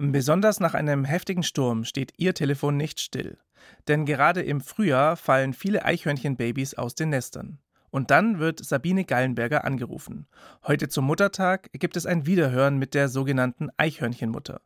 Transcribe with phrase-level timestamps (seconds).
[0.00, 3.36] Besonders nach einem heftigen Sturm steht ihr Telefon nicht still.
[3.88, 7.58] Denn gerade im Frühjahr fallen viele Eichhörnchenbabys aus den Nestern.
[7.90, 10.28] Und dann wird Sabine Gallenberger angerufen.
[10.64, 14.60] Heute zum Muttertag gibt es ein Wiederhören mit der sogenannten Eichhörnchenmutter.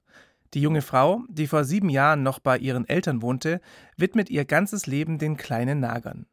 [0.53, 3.63] Die junge Frau, die vor sieben Jahren noch bei ihren Eltern wohnte,
[3.97, 6.27] widmet ihr ganzes Leben den kleinen Nagern.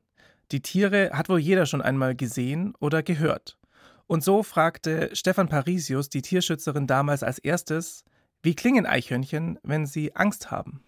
[0.52, 3.57] Die Tiere hat wohl jeder schon einmal gesehen oder gehört.
[4.07, 8.04] Und so fragte Stefan Parisius die Tierschützerin damals als erstes,
[8.42, 10.82] wie klingen Eichhörnchen, wenn sie Angst haben?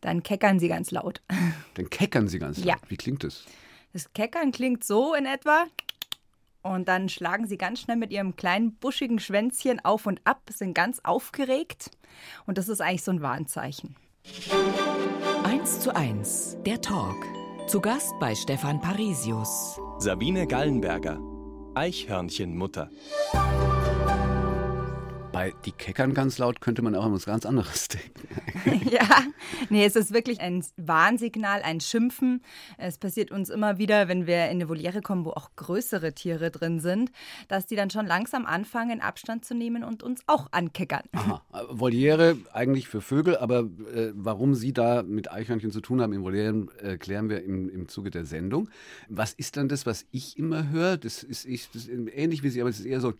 [0.00, 1.22] Dann keckern sie ganz laut.
[1.74, 2.66] Dann keckern sie ganz laut.
[2.66, 2.76] Ja.
[2.88, 3.44] Wie klingt das?
[3.92, 5.66] Das Keckern klingt so in etwa.
[6.62, 10.74] Und dann schlagen sie ganz schnell mit ihrem kleinen buschigen Schwänzchen auf und ab, sind
[10.74, 11.90] ganz aufgeregt.
[12.46, 13.96] Und das ist eigentlich so ein Warnzeichen.
[15.42, 17.16] 1 zu 1, der Talk.
[17.66, 19.80] Zu Gast bei Stefan Parisius.
[19.98, 21.18] Sabine Gallenberger,
[21.74, 22.90] Eichhörnchenmutter.
[25.32, 27.88] Bei die keckern ganz laut könnte man auch an was ganz anderes
[28.64, 28.90] denken.
[28.90, 29.24] ja,
[29.70, 32.42] nee, es ist wirklich ein Warnsignal, ein Schimpfen.
[32.76, 36.50] Es passiert uns immer wieder, wenn wir in eine Voliere kommen, wo auch größere Tiere
[36.50, 37.10] drin sind,
[37.48, 41.04] dass die dann schon langsam anfangen, Abstand zu nehmen und uns auch ankeckern.
[41.12, 41.42] Aha.
[41.70, 43.60] Voliere eigentlich für Vögel, aber
[43.94, 47.70] äh, warum Sie da mit Eichhörnchen zu tun haben in Volieren, äh, klären wir im,
[47.70, 48.68] im Zuge der Sendung.
[49.08, 50.98] Was ist dann das, was ich immer höre?
[50.98, 53.14] Das ist, ich, das ist ähnlich wie Sie, aber es ist eher so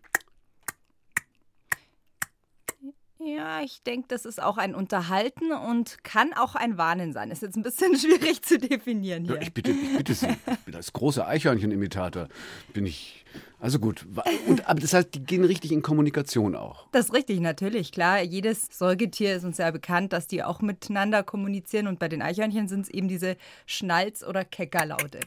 [3.35, 7.31] Ja, ich denke, das ist auch ein Unterhalten und kann auch ein Warnen sein.
[7.31, 9.37] Ist jetzt ein bisschen schwierig zu definieren hier.
[9.37, 12.29] Ja, ich, bitte, ich bitte Sie, ich bin als großer Eichhörnchen-Imitator,
[12.73, 13.25] bin ich.
[13.59, 14.07] Also gut.
[14.49, 16.89] Und, aber das heißt, die gehen richtig in Kommunikation auch.
[16.93, 17.93] Das ist richtig, natürlich.
[17.93, 21.87] Klar, jedes Säugetier ist uns ja bekannt, dass die auch miteinander kommunizieren.
[21.87, 23.37] Und bei den Eichhörnchen sind es eben diese
[23.67, 25.21] Schnalz- oder Keckerlaute.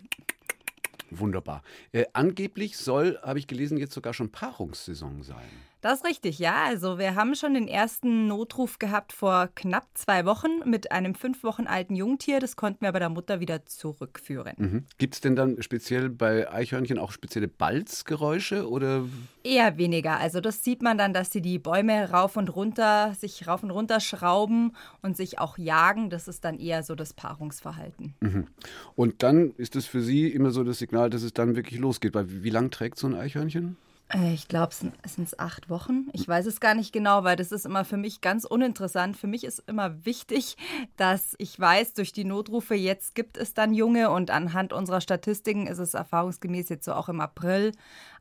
[1.11, 1.63] Wunderbar.
[1.91, 5.49] Äh, angeblich soll, habe ich gelesen, jetzt sogar schon Paarungssaison sein.
[5.85, 6.63] Das ist richtig, ja.
[6.65, 11.43] Also wir haben schon den ersten Notruf gehabt vor knapp zwei Wochen mit einem fünf
[11.43, 12.39] Wochen alten Jungtier.
[12.39, 14.55] Das konnten wir bei der Mutter wieder zurückführen.
[14.57, 14.85] Mhm.
[14.97, 19.03] Gibt es denn dann speziell bei Eichhörnchen auch spezielle Balzgeräusche oder?
[19.43, 20.17] Eher weniger.
[20.17, 23.69] Also das sieht man dann, dass sie die Bäume rauf und runter, sich rauf und
[23.69, 24.71] runter schrauben
[25.03, 26.09] und sich auch jagen.
[26.09, 28.15] Das ist dann eher so das Paarungsverhalten.
[28.21, 28.47] Mhm.
[28.95, 32.15] Und dann ist es für Sie immer so das Signal, dass es dann wirklich losgeht.
[32.15, 33.77] Weil wie lang trägt so ein Eichhörnchen?
[34.13, 34.73] Äh, ich glaube,
[35.03, 36.07] es sind acht Wochen.
[36.13, 39.17] Ich weiß es gar nicht genau, weil das ist immer für mich ganz uninteressant.
[39.17, 40.57] Für mich ist immer wichtig,
[40.97, 45.67] dass ich weiß, durch die Notrufe, jetzt gibt es dann Junge und anhand unserer Statistiken
[45.67, 47.71] ist es erfahrungsgemäß jetzt so auch im April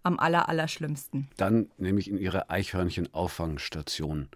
[0.02, 1.28] am aller, allerschlimmsten.
[1.36, 4.28] Dann nämlich in Ihre Eichhörnchen-Auffangstation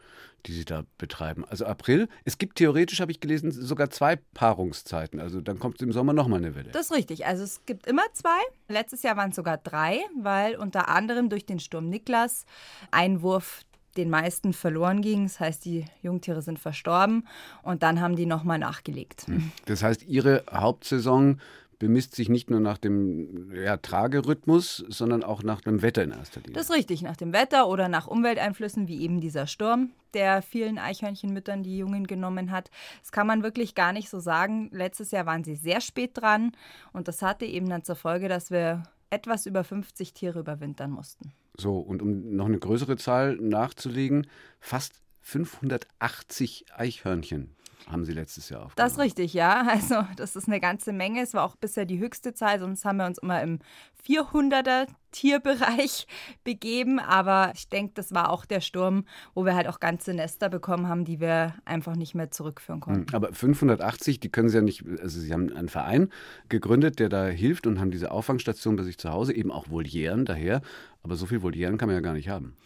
[0.46, 1.44] die sie da betreiben.
[1.44, 2.08] Also April.
[2.24, 5.20] Es gibt theoretisch, habe ich gelesen, sogar zwei Paarungszeiten.
[5.20, 6.70] Also dann kommt im Sommer nochmal eine Welle.
[6.70, 7.26] Das ist richtig.
[7.26, 8.38] Also es gibt immer zwei.
[8.68, 12.44] Letztes Jahr waren es sogar drei, weil unter anderem durch den Sturm Niklas
[12.90, 13.62] ein Wurf
[13.96, 15.24] den meisten verloren ging.
[15.24, 17.26] Das heißt, die Jungtiere sind verstorben
[17.62, 19.26] und dann haben die nochmal nachgelegt.
[19.26, 19.50] Hm.
[19.66, 21.40] Das heißt, Ihre Hauptsaison
[21.78, 26.40] bemisst sich nicht nur nach dem ja, Tragerhythmus, sondern auch nach dem Wetter in erster
[26.40, 26.54] Linie.
[26.54, 30.78] Das ist richtig, nach dem Wetter oder nach Umwelteinflüssen wie eben dieser Sturm, der vielen
[30.78, 32.70] Eichhörnchenmüttern die Jungen genommen hat.
[33.00, 34.70] Das kann man wirklich gar nicht so sagen.
[34.72, 36.52] Letztes Jahr waren sie sehr spät dran
[36.92, 41.32] und das hatte eben dann zur Folge, dass wir etwas über 50 Tiere überwintern mussten.
[41.56, 44.26] So, und um noch eine größere Zahl nachzulegen,
[44.60, 47.54] fast 580 Eichhörnchen
[47.86, 48.74] haben Sie letztes Jahr aufgenommen.
[48.76, 49.66] Das ist richtig, ja.
[49.78, 51.22] Also das ist eine ganze Menge.
[51.22, 53.60] Es war auch bisher die höchste Zahl, sonst haben wir uns immer im
[54.06, 56.06] 400er Tierbereich
[56.44, 56.98] begeben.
[56.98, 60.88] Aber ich denke, das war auch der Sturm, wo wir halt auch ganze Nester bekommen
[60.88, 63.06] haben, die wir einfach nicht mehr zurückführen konnten.
[63.08, 66.10] Hm, aber 580, die können Sie ja nicht, also Sie haben einen Verein
[66.48, 70.24] gegründet, der da hilft und haben diese Auffangstation bei sich zu Hause, eben auch Volieren
[70.24, 70.62] daher.
[71.02, 72.56] Aber so viel Volieren kann man ja gar nicht haben.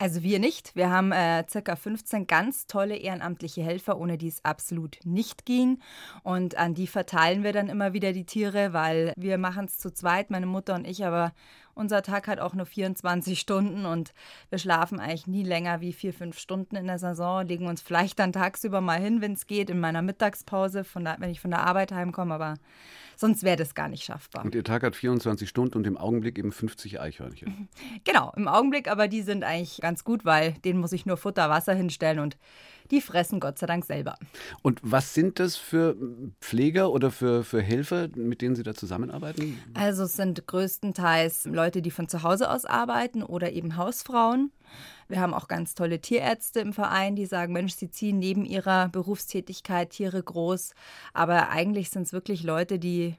[0.00, 0.74] Also wir nicht.
[0.74, 5.78] Wir haben äh, circa 15 ganz tolle ehrenamtliche Helfer, ohne die es absolut nicht ging.
[6.22, 9.92] Und an die verteilen wir dann immer wieder die Tiere, weil wir machen es zu
[9.92, 11.34] zweit, meine Mutter und ich, aber
[11.74, 14.14] unser Tag hat auch nur 24 Stunden und
[14.48, 18.18] wir schlafen eigentlich nie länger wie vier, fünf Stunden in der Saison, legen uns vielleicht
[18.20, 21.50] dann tagsüber mal hin, wenn es geht, in meiner Mittagspause, von der, wenn ich von
[21.50, 22.54] der Arbeit heimkomme, aber
[23.20, 24.44] sonst wäre das gar nicht schaffbar.
[24.44, 27.68] Und Ihr Tag hat 24 Stunden und im Augenblick eben 50 Eichhörnchen.
[28.04, 31.50] Genau, im Augenblick, aber die sind eigentlich ganz gut, weil denen muss ich nur Futter,
[31.50, 32.38] Wasser hinstellen und
[32.90, 34.16] die fressen Gott sei Dank selber.
[34.62, 35.96] Und was sind das für
[36.40, 39.58] Pfleger oder für, für Helfer, mit denen Sie da zusammenarbeiten?
[39.74, 44.52] Also es sind größtenteils Leute, die von zu Hause aus arbeiten oder eben Hausfrauen.
[45.08, 48.88] Wir haben auch ganz tolle Tierärzte im Verein, die sagen, Mensch, sie ziehen neben ihrer
[48.88, 50.72] Berufstätigkeit Tiere groß.
[51.12, 53.16] Aber eigentlich sind es wirklich Leute, die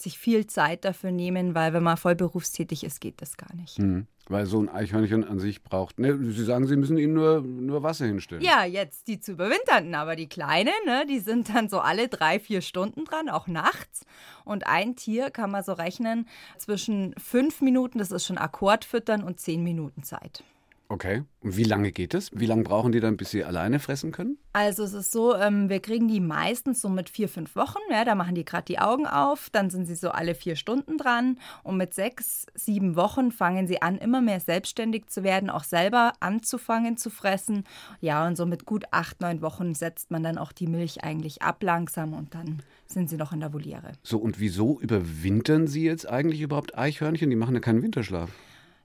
[0.00, 3.78] sich viel Zeit dafür nehmen, weil wenn man voll berufstätig ist, geht das gar nicht.
[3.78, 4.06] Mhm.
[4.28, 5.98] Weil so ein Eichhörnchen an sich braucht.
[5.98, 8.42] Ne, Sie sagen, Sie müssen ihnen nur, nur Wasser hinstellen.
[8.42, 12.40] Ja, jetzt die zu überwinternden, aber die Kleinen, ne, die sind dann so alle drei,
[12.40, 14.06] vier Stunden dran, auch nachts.
[14.44, 16.26] Und ein Tier kann man so rechnen
[16.56, 20.42] zwischen fünf Minuten, das ist schon Akkordfüttern, und zehn Minuten Zeit.
[20.88, 21.24] Okay.
[21.40, 22.30] Und wie lange geht es?
[22.32, 24.38] Wie lange brauchen die dann, bis sie alleine fressen können?
[24.52, 27.78] Also es ist so, ähm, wir kriegen die meistens so mit vier, fünf Wochen.
[27.90, 30.98] Ja, da machen die gerade die Augen auf, dann sind sie so alle vier Stunden
[30.98, 31.38] dran.
[31.62, 36.12] Und mit sechs, sieben Wochen fangen sie an, immer mehr selbstständig zu werden, auch selber
[36.20, 37.64] anzufangen zu fressen.
[38.00, 41.42] Ja, und so mit gut acht, neun Wochen setzt man dann auch die Milch eigentlich
[41.42, 43.92] ab langsam und dann sind sie noch in der Voliere.
[44.02, 47.30] So, und wieso überwintern sie jetzt eigentlich überhaupt Eichhörnchen?
[47.30, 48.30] Die machen ja keinen Winterschlaf.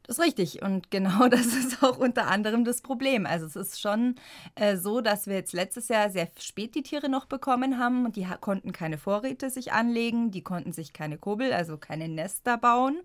[0.09, 0.63] Das ist richtig.
[0.63, 3.27] Und genau das ist auch unter anderem das Problem.
[3.27, 4.15] Also es ist schon
[4.56, 8.11] äh, so, dass wir jetzt letztes Jahr sehr spät die Tiere noch bekommen haben.
[8.11, 13.00] Die konnten keine Vorräte sich anlegen, die konnten sich keine Kurbel, also keine Nester bauen.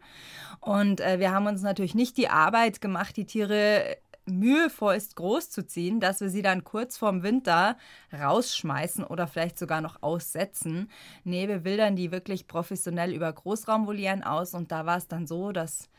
[0.60, 5.66] Und äh, wir haben uns natürlich nicht die Arbeit gemacht, die Tiere mühevollst groß zu
[5.66, 7.76] ziehen, dass wir sie dann kurz vorm Winter
[8.18, 10.88] rausschmeißen oder vielleicht sogar noch aussetzen.
[11.22, 15.52] Nee, wir wildern die wirklich professionell über Großraumvolieren aus und da war es dann so,
[15.52, 15.90] dass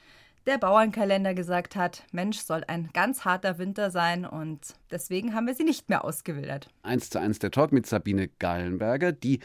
[0.45, 5.55] der Bauernkalender gesagt hat, Mensch, soll ein ganz harter Winter sein und deswegen haben wir
[5.55, 6.69] sie nicht mehr ausgewildert.
[6.83, 9.39] Eins zu eins der Talk mit Sabine Gallenberger, die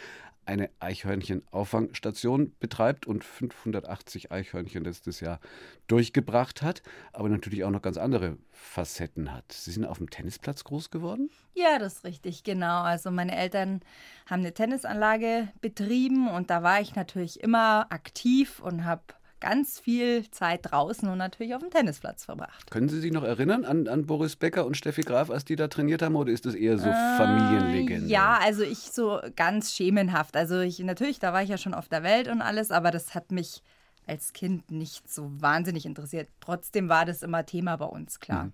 [0.47, 5.39] eine Eichhörnchen-Auffangstation betreibt und 580 Eichhörnchen letztes Jahr
[5.87, 6.83] durchgebracht hat,
[7.13, 9.53] aber natürlich auch noch ganz andere Facetten hat.
[9.53, 11.31] Sie sind auf dem Tennisplatz groß geworden?
[11.55, 12.83] Ja, das ist richtig, genau.
[12.83, 13.81] Also meine Eltern
[14.27, 19.03] haben eine Tennisanlage betrieben und da war ich natürlich immer aktiv und habe
[19.41, 22.71] ganz viel Zeit draußen und natürlich auf dem Tennisplatz verbracht.
[22.71, 25.69] Können Sie sich noch erinnern an, an Boris Becker und Steffi Graf, als die da
[25.69, 28.09] trainiert haben, oder ist das eher so äh, Familienlegende?
[28.09, 30.37] Ja, also ich so ganz schemenhaft.
[30.37, 33.15] Also ich natürlich, da war ich ja schon auf der Welt und alles, aber das
[33.15, 33.63] hat mich
[34.07, 36.29] als Kind nicht so wahnsinnig interessiert.
[36.41, 38.45] Trotzdem war das immer Thema bei uns, klar.
[38.45, 38.53] Mhm.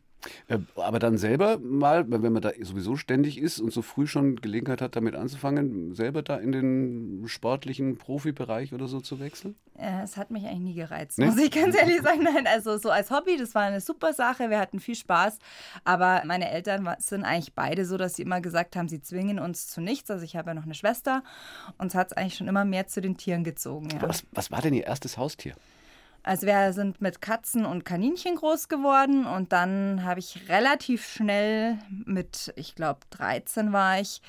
[0.49, 4.37] Äh, aber dann selber mal, wenn man da sowieso ständig ist und so früh schon
[4.37, 9.55] Gelegenheit hat, damit anzufangen, selber da in den sportlichen Profibereich oder so zu wechseln?
[9.79, 11.27] Es hat mich eigentlich nie gereizt, ne?
[11.27, 12.23] muss ich ganz ehrlich sagen.
[12.23, 15.39] Nein, also so als Hobby, das war eine super Sache, wir hatten viel Spaß.
[15.85, 19.69] Aber meine Eltern sind eigentlich beide so, dass sie immer gesagt haben, sie zwingen uns
[19.69, 20.11] zu nichts.
[20.11, 21.23] Also ich habe ja noch eine Schwester.
[21.79, 23.91] Uns hat es eigentlich schon immer mehr zu den Tieren gezogen.
[23.91, 24.09] Ja.
[24.09, 25.55] Was, was war denn Ihr erstes Haustier?
[26.27, 31.79] Also wir sind mit Katzen und Kaninchen groß geworden und dann habe ich relativ schnell
[32.05, 34.21] mit, ich glaube 13 war ich,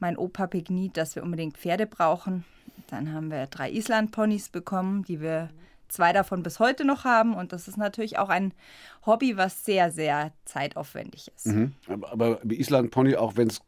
[0.00, 2.44] mein Opa begniet, dass wir unbedingt Pferde brauchen.
[2.88, 5.48] Dann haben wir drei Island-Ponys bekommen, die wir
[5.86, 7.34] zwei davon bis heute noch haben.
[7.34, 8.52] Und das ist natürlich auch ein
[9.06, 11.46] Hobby, was sehr, sehr zeitaufwendig ist.
[11.46, 11.74] Mhm.
[11.86, 13.60] Aber, aber Island-Pony, auch wenn es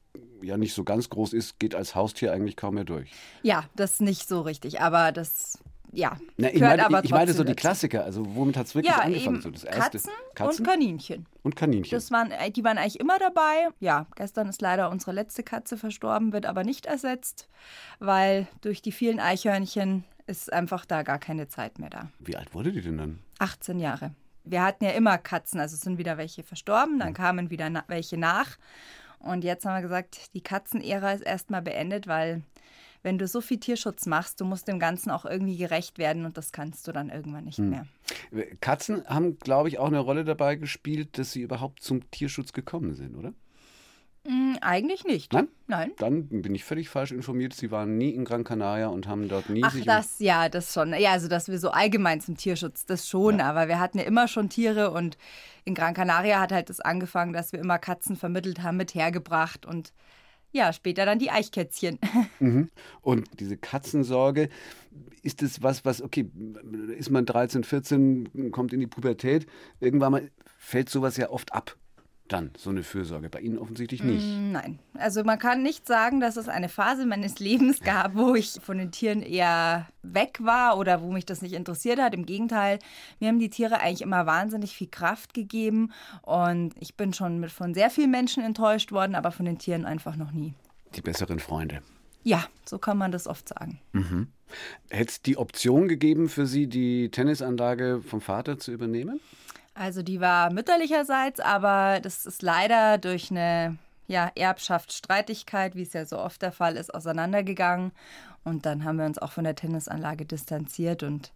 [0.42, 3.12] ja nicht so ganz groß ist, geht als Haustier eigentlich kaum mehr durch.
[3.42, 4.80] Ja, das ist nicht so richtig.
[4.80, 5.60] Aber das
[5.96, 6.16] ja.
[6.36, 9.00] Na, ich, meine, ich, ich meine so die Klassiker, also womit hat es wirklich ja,
[9.00, 9.40] angefangen?
[9.40, 11.26] So das erste, Katzen, Katzen, und Kaninchen.
[11.42, 11.90] Und Kaninchen.
[11.90, 13.68] Das waren, äh, die waren eigentlich immer dabei.
[13.80, 17.48] Ja, gestern ist leider unsere letzte Katze verstorben, wird aber nicht ersetzt,
[17.98, 22.08] weil durch die vielen Eichhörnchen ist einfach da gar keine Zeit mehr da.
[22.18, 23.18] Wie alt wurde die denn dann?
[23.38, 24.12] 18 Jahre.
[24.44, 27.14] Wir hatten ja immer Katzen, also sind wieder welche verstorben, dann hm.
[27.14, 28.58] kamen wieder na welche nach.
[29.18, 32.42] Und jetzt haben wir gesagt, die Katzenära ist erstmal beendet, weil
[33.06, 36.36] wenn du so viel Tierschutz machst, du musst dem Ganzen auch irgendwie gerecht werden und
[36.36, 37.70] das kannst du dann irgendwann nicht hm.
[37.70, 37.86] mehr.
[38.60, 42.96] Katzen haben, glaube ich, auch eine Rolle dabei gespielt, dass sie überhaupt zum Tierschutz gekommen
[42.96, 43.32] sind, oder?
[44.24, 45.32] Mm, eigentlich nicht.
[45.32, 45.46] Nein?
[45.68, 45.92] Nein.
[45.98, 47.54] Dann bin ich völlig falsch informiert.
[47.54, 49.84] Sie waren nie in Gran Canaria und haben dort nie Ach, sich.
[49.84, 50.92] das, ja, das schon.
[50.94, 53.38] Ja, also, dass wir so allgemein zum Tierschutz, das schon.
[53.38, 53.48] Ja.
[53.50, 55.16] Aber wir hatten ja immer schon Tiere und
[55.64, 59.64] in Gran Canaria hat halt das angefangen, dass wir immer Katzen vermittelt haben, mit hergebracht
[59.64, 59.92] und
[60.52, 61.98] ja, später dann die Eichkätzchen.
[62.38, 62.70] Mhm.
[63.00, 64.50] Und diese Katzensorge,
[65.22, 66.30] ist das was, was, okay,
[66.96, 69.46] ist man 13, 14, kommt in die Pubertät,
[69.80, 71.76] irgendwann mal fällt sowas ja oft ab
[72.28, 73.28] dann so eine Fürsorge?
[73.28, 74.24] Bei Ihnen offensichtlich nicht.
[74.24, 74.78] Mm, nein.
[74.94, 78.78] Also man kann nicht sagen, dass es eine Phase meines Lebens gab, wo ich von
[78.78, 82.14] den Tieren eher weg war oder wo mich das nicht interessiert hat.
[82.14, 82.78] Im Gegenteil,
[83.20, 85.92] mir haben die Tiere eigentlich immer wahnsinnig viel Kraft gegeben
[86.22, 89.84] und ich bin schon mit von sehr vielen Menschen enttäuscht worden, aber von den Tieren
[89.84, 90.54] einfach noch nie.
[90.94, 91.82] Die besseren Freunde.
[92.22, 93.78] Ja, so kann man das oft sagen.
[93.92, 94.26] Mhm.
[94.90, 99.20] Hätte es die Option gegeben für Sie, die Tennisanlage vom Vater zu übernehmen?
[99.78, 106.06] Also die war mütterlicherseits, aber das ist leider durch eine ja, Erbschaftsstreitigkeit, wie es ja
[106.06, 107.92] so oft der Fall ist, auseinandergegangen.
[108.42, 111.30] Und dann haben wir uns auch von der Tennisanlage distanziert und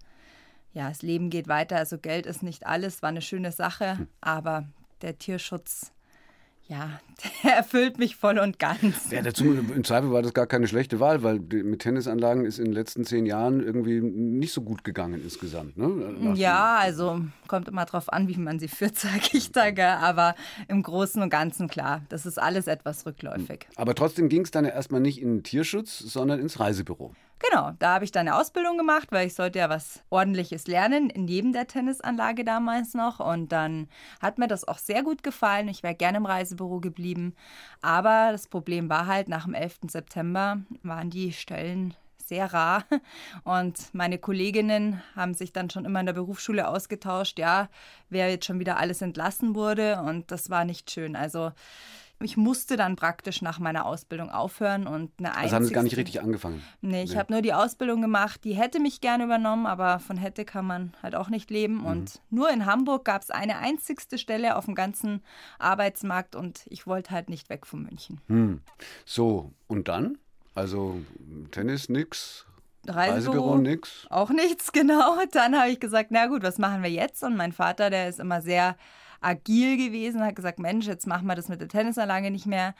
[0.72, 1.76] ja, das Leben geht weiter.
[1.76, 4.08] Also Geld ist nicht alles, war eine schöne Sache, hm.
[4.22, 4.64] aber
[5.02, 5.92] der Tierschutz
[6.70, 7.00] ja,
[7.42, 9.10] der erfüllt mich voll und ganz.
[9.10, 12.66] Ja, dazu, im Zweifel war das gar keine schlechte Wahl, weil mit Tennisanlagen ist in
[12.66, 15.76] den letzten zehn Jahren irgendwie nicht so gut gegangen insgesamt.
[15.76, 16.34] Ne?
[16.34, 19.60] Ja, also kommt immer drauf an, wie man sie führt, sage ich da.
[19.98, 20.34] Aber
[20.68, 23.66] im Großen und Ganzen klar, das ist alles etwas rückläufig.
[23.76, 27.14] Aber trotzdem ging es dann ja erstmal nicht in den Tierschutz, sondern ins Reisebüro.
[27.48, 31.10] Genau, da habe ich dann eine Ausbildung gemacht, weil ich sollte ja was Ordentliches lernen,
[31.16, 33.18] neben der Tennisanlage damals noch.
[33.18, 33.88] Und dann
[34.20, 35.68] hat mir das auch sehr gut gefallen.
[35.68, 37.34] Ich wäre gerne im Reisebüro geblieben.
[37.80, 39.78] Aber das Problem war halt, nach dem 11.
[39.88, 42.84] September waren die Stellen sehr rar.
[43.44, 47.70] Und meine Kolleginnen haben sich dann schon immer in der Berufsschule ausgetauscht, ja,
[48.10, 50.02] wer jetzt schon wieder alles entlassen wurde.
[50.02, 51.16] Und das war nicht schön.
[51.16, 51.52] Also
[52.22, 55.96] ich musste dann praktisch nach meiner Ausbildung aufhören und eine Also haben Sie gar nicht
[55.96, 56.62] richtig angefangen?
[56.80, 57.16] Nee, ich nee.
[57.16, 58.44] habe nur die Ausbildung gemacht.
[58.44, 61.78] Die hätte mich gerne übernommen, aber von hätte kann man halt auch nicht leben.
[61.78, 61.86] Mhm.
[61.86, 65.22] Und nur in Hamburg gab es eine einzigste Stelle auf dem ganzen
[65.58, 68.20] Arbeitsmarkt und ich wollte halt nicht weg von München.
[68.28, 68.60] Mhm.
[69.04, 70.18] So, und dann?
[70.54, 71.00] Also
[71.52, 72.46] Tennis nix,
[72.86, 74.06] Reisebüro, Reisebüro nix.
[74.10, 75.16] Auch nichts, genau.
[75.32, 77.22] Dann habe ich gesagt, na gut, was machen wir jetzt?
[77.22, 78.76] Und mein Vater, der ist immer sehr
[79.20, 82.74] agil gewesen, hat gesagt, Mensch, jetzt machen wir das mit der Tennisanlage nicht mehr.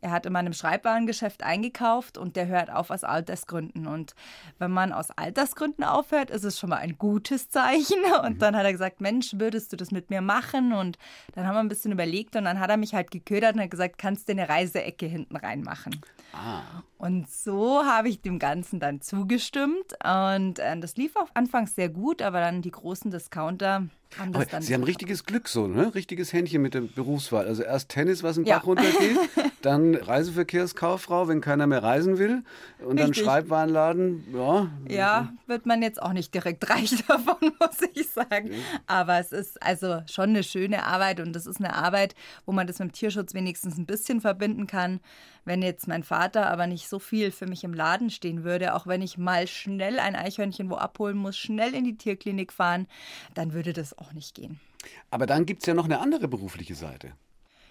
[0.00, 3.86] Er hat immer in einem Schreibwarengeschäft eingekauft und der hört auf aus Altersgründen.
[3.86, 4.14] Und
[4.58, 7.98] wenn man aus Altersgründen aufhört, ist es schon mal ein gutes Zeichen.
[8.24, 8.38] Und mhm.
[8.38, 10.72] dann hat er gesagt, Mensch, würdest du das mit mir machen?
[10.72, 10.98] Und
[11.34, 13.70] dann haben wir ein bisschen überlegt und dann hat er mich halt geködert und hat
[13.70, 16.00] gesagt, kannst du eine Reiseecke hinten reinmachen.
[16.32, 16.82] Ah.
[16.98, 19.94] Und so habe ich dem Ganzen dann zugestimmt.
[20.04, 23.86] Und äh, das lief auch anfangs sehr gut, aber dann die großen Discounter
[24.18, 24.62] haben.
[24.62, 25.94] Sie haben richtiges Glück so, ne?
[25.94, 27.46] Richtiges Händchen mit der Berufswahl.
[27.46, 28.58] Also erst Tennis, was im ja.
[28.58, 29.18] Bach runtergeht,
[29.66, 32.42] dann Reiseverkehrskauffrau, wenn keiner mehr reisen will.
[32.78, 33.04] Und Richtig.
[33.04, 34.70] dann Schreibwarenladen, ja.
[34.88, 38.52] Ja, wird man jetzt auch nicht direkt reich davon, muss ich sagen.
[38.52, 38.58] Ja.
[38.86, 42.14] Aber es ist also schon eine schöne Arbeit und das ist eine Arbeit,
[42.46, 45.00] wo man das mit dem Tierschutz wenigstens ein bisschen verbinden kann.
[45.44, 48.86] Wenn jetzt mein Vater aber nicht so viel für mich im Laden stehen würde, auch
[48.86, 52.86] wenn ich mal schnell ein Eichhörnchen wo abholen muss, schnell in die Tierklinik fahren,
[53.34, 54.58] dann würde das auch nicht gehen.
[55.10, 57.12] Aber dann gibt es ja noch eine andere berufliche Seite.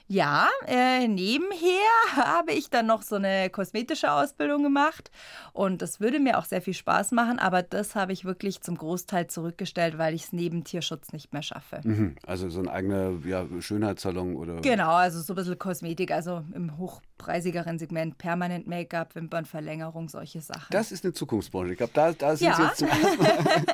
[0.07, 1.81] Ja, äh, nebenher
[2.15, 5.09] habe ich dann noch so eine kosmetische Ausbildung gemacht
[5.51, 8.77] und das würde mir auch sehr viel Spaß machen, aber das habe ich wirklich zum
[8.77, 11.81] Großteil zurückgestellt, weil ich es neben Tierschutz nicht mehr schaffe.
[11.83, 12.15] Mhm.
[12.27, 14.61] Also so ein eigener ja, Schönheitssalon oder?
[14.61, 20.67] Genau, also so ein bisschen Kosmetik, also im hochpreisigeren Segment, permanent Make-up, Wimpernverlängerung, solche Sachen.
[20.69, 21.71] Das ist eine Zukunftsbranche.
[21.71, 22.55] Ich glaube, da, da sind ja.
[22.55, 23.65] Sie jetzt zum ersten Mal.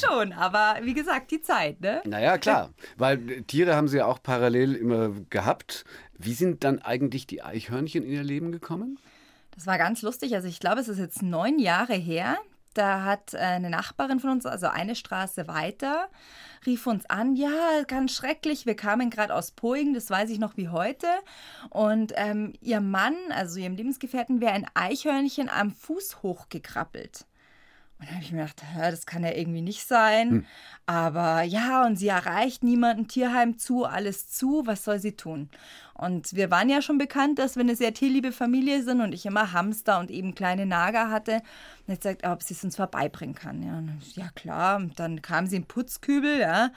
[0.00, 2.02] Schon, aber wie gesagt, die Zeit, ne?
[2.04, 5.84] Naja, klar, weil Tiere haben Sie ja auch parallel immer gehabt gehabt.
[6.18, 8.98] Wie sind dann eigentlich die Eichhörnchen in ihr Leben gekommen?
[9.54, 10.34] Das war ganz lustig.
[10.34, 12.38] Also ich glaube, es ist jetzt neun Jahre her.
[12.74, 16.08] Da hat äh, eine Nachbarin von uns, also eine Straße weiter,
[16.64, 20.56] rief uns an, ja, ganz schrecklich, wir kamen gerade aus Poing, das weiß ich noch
[20.56, 21.06] wie heute.
[21.68, 27.26] Und ähm, ihr Mann, also ihrem Lebensgefährten, wäre ein Eichhörnchen am Fuß hochgekrabbelt.
[28.02, 30.30] Und dann habe ich mir gedacht, das kann ja irgendwie nicht sein.
[30.30, 30.46] Hm.
[30.86, 35.48] Aber ja, und sie erreicht niemanden, Tierheim zu, alles zu, was soll sie tun?
[35.94, 39.24] Und wir waren ja schon bekannt, dass wir eine sehr tierliebe Familie sind und ich
[39.24, 41.42] immer Hamster und eben kleine Nager hatte.
[41.86, 43.62] Und jetzt sagt, ob sie es uns vorbeibringen kann.
[43.62, 43.80] Ja,
[44.20, 44.78] ja klar.
[44.78, 46.72] Und dann kam sie im Putzkübel, ja.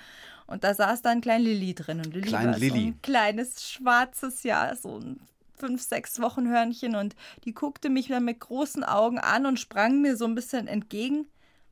[0.45, 2.01] Und da saß da ein kleiner Lilly drin.
[2.05, 2.69] Und Lilly Klein Lilly.
[2.69, 5.19] so ein kleines schwarzes, ja, so ein
[5.57, 10.01] fünf, sechs Wochen Hörnchen und die guckte mich dann mit großen Augen an und sprang
[10.01, 11.27] mir so ein bisschen entgegen.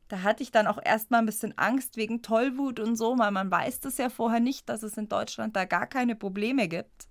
[0.08, 3.50] Da hatte ich dann auch erstmal ein bisschen Angst wegen Tollwut und so, weil man
[3.50, 7.08] weiß das ja vorher nicht, dass es in Deutschland da gar keine Probleme gibt.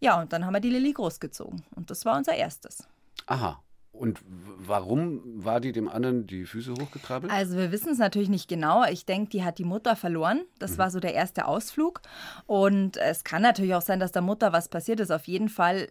[0.00, 2.86] Ja, und dann haben wir die Lilly großgezogen und das war unser erstes.
[3.26, 3.62] Aha.
[3.96, 7.32] Und warum war die dem anderen die Füße hochgekrabbelt?
[7.32, 8.84] Also wir wissen es natürlich nicht genau.
[8.84, 10.42] Ich denke, die hat die Mutter verloren.
[10.58, 10.78] Das mhm.
[10.78, 12.02] war so der erste Ausflug.
[12.46, 15.10] Und es kann natürlich auch sein, dass der Mutter was passiert ist.
[15.10, 15.88] Auf jeden Fall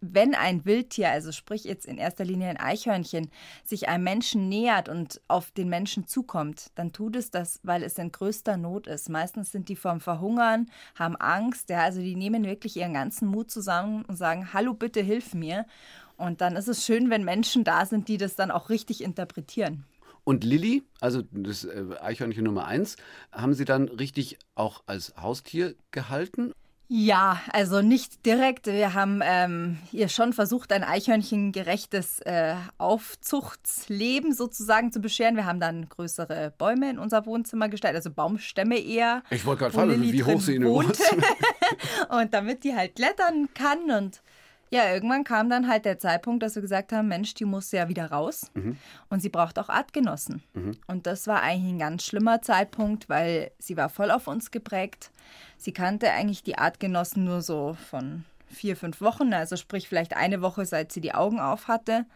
[0.00, 3.30] wenn ein Wildtier, also sprich jetzt in erster Linie ein Eichhörnchen,
[3.64, 7.98] sich einem Menschen nähert und auf den Menschen zukommt, dann tut es das, weil es
[7.98, 9.08] in größter Not ist.
[9.08, 13.50] Meistens sind die vom Verhungern, haben Angst, ja, also die nehmen wirklich ihren ganzen Mut
[13.50, 15.66] zusammen und sagen, hallo, bitte hilf mir.
[16.16, 19.84] Und dann ist es schön, wenn Menschen da sind, die das dann auch richtig interpretieren.
[20.24, 22.96] Und Lilly, also das äh, Eichhörnchen Nummer eins,
[23.30, 26.52] haben Sie dann richtig auch als Haustier gehalten?
[26.88, 28.66] Ja, also nicht direkt.
[28.66, 35.34] Wir haben ähm, ihr schon versucht, ein eichhörnchengerechtes äh, Aufzuchtsleben sozusagen zu bescheren.
[35.34, 39.24] Wir haben dann größere Bäume in unser Wohnzimmer gestellt, also Baumstämme eher.
[39.30, 41.02] Ich wollte gerade fragen, wie hoch sie in wohnte.
[42.08, 44.22] und damit die halt klettern kann und
[44.70, 47.88] ja, irgendwann kam dann halt der Zeitpunkt, dass wir gesagt haben, Mensch, die muss ja
[47.88, 48.76] wieder raus mhm.
[49.08, 50.42] und sie braucht auch Artgenossen.
[50.54, 50.76] Mhm.
[50.86, 55.10] Und das war eigentlich ein ganz schlimmer Zeitpunkt, weil sie war voll auf uns geprägt.
[55.56, 60.42] Sie kannte eigentlich die Artgenossen nur so von vier, fünf Wochen, also sprich vielleicht eine
[60.42, 62.06] Woche, seit sie die Augen auf hatte.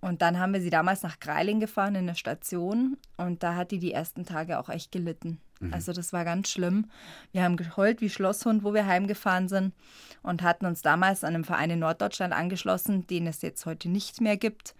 [0.00, 3.72] Und dann haben wir sie damals nach Greiling gefahren in eine Station und da hat
[3.72, 5.40] die die ersten Tage auch echt gelitten.
[5.60, 5.74] Mhm.
[5.74, 6.86] Also das war ganz schlimm.
[7.32, 9.74] Wir haben geheult wie Schlosshund, wo wir heimgefahren sind
[10.22, 14.20] und hatten uns damals an einem Verein in Norddeutschland angeschlossen, den es jetzt heute nicht
[14.20, 14.74] mehr gibt.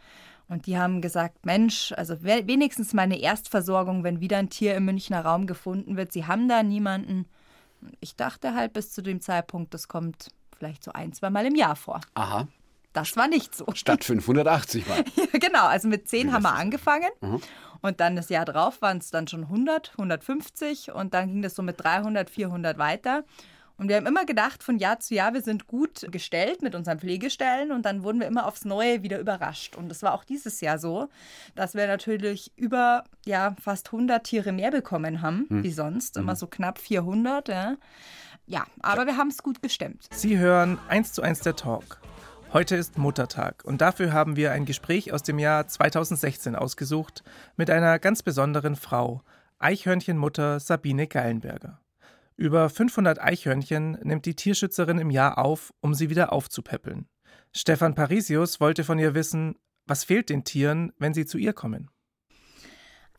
[0.49, 4.87] Und die haben gesagt, Mensch, also wenigstens mal eine Erstversorgung, wenn wieder ein Tier im
[4.87, 6.13] Münchner Raum gefunden wird.
[6.13, 7.27] Sie haben da niemanden.
[8.01, 11.55] Ich dachte halt bis zu dem Zeitpunkt, das kommt vielleicht so ein, zwei Mal im
[11.55, 12.01] Jahr vor.
[12.15, 12.49] Aha.
[13.01, 13.67] Das war nicht so.
[13.75, 15.05] Statt 580 Mal.
[15.17, 17.11] ja, genau, also mit 10 haben wir angefangen.
[17.21, 17.41] Mhm.
[17.81, 21.55] Und dann das Jahr drauf waren es dann schon 100, 150 und dann ging das
[21.55, 23.25] so mit 300, 400 weiter.
[23.79, 26.99] Und wir haben immer gedacht, von Jahr zu Jahr, wir sind gut gestellt mit unseren
[26.99, 29.77] Pflegestellen und dann wurden wir immer aufs Neue wieder überrascht.
[29.77, 31.09] Und das war auch dieses Jahr so,
[31.55, 35.63] dass wir natürlich über ja, fast 100 Tiere mehr bekommen haben, hm.
[35.63, 36.39] wie sonst, immer hm.
[36.39, 37.49] so knapp 400.
[37.49, 37.77] Ja,
[38.47, 40.09] ja aber wir haben es gut gestemmt.
[40.11, 42.01] Sie hören 1 zu 1 der Talk.
[42.51, 47.23] Heute ist Muttertag und dafür haben wir ein Gespräch aus dem Jahr 2016 ausgesucht
[47.59, 49.23] mit einer ganz besonderen Frau,
[49.59, 51.79] Eichhörnchenmutter Sabine Geilenberger.
[52.37, 57.07] Über 500 Eichhörnchen nimmt die Tierschützerin im Jahr auf, um sie wieder aufzupäppeln.
[57.53, 61.91] Stefan Parisius wollte von ihr wissen, was fehlt den Tieren, wenn sie zu ihr kommen?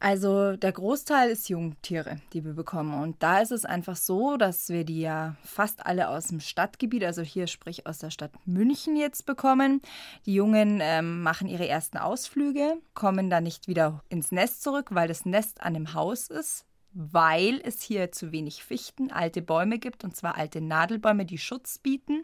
[0.01, 2.94] Also der Großteil ist Jungtiere, die wir bekommen.
[3.01, 7.03] Und da ist es einfach so, dass wir die ja fast alle aus dem Stadtgebiet,
[7.03, 9.82] also hier sprich aus der Stadt München jetzt bekommen.
[10.25, 15.10] Die Jungen ähm, machen ihre ersten Ausflüge, kommen dann nicht wieder ins Nest zurück, weil
[15.10, 20.03] das Nest an dem Haus ist weil es hier zu wenig Fichten, alte Bäume gibt,
[20.03, 22.24] und zwar alte Nadelbäume, die Schutz bieten.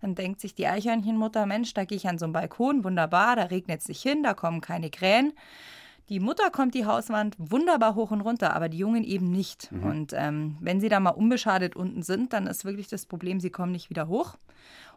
[0.00, 3.44] Dann denkt sich die Eichhörnchenmutter, Mensch, da gehe ich an so einen Balkon, wunderbar, da
[3.44, 5.34] regnet es nicht hin, da kommen keine Krähen.
[6.08, 9.70] Die Mutter kommt die Hauswand wunderbar hoch und runter, aber die Jungen eben nicht.
[9.70, 9.82] Mhm.
[9.84, 13.50] Und ähm, wenn sie da mal unbeschadet unten sind, dann ist wirklich das Problem, sie
[13.50, 14.36] kommen nicht wieder hoch.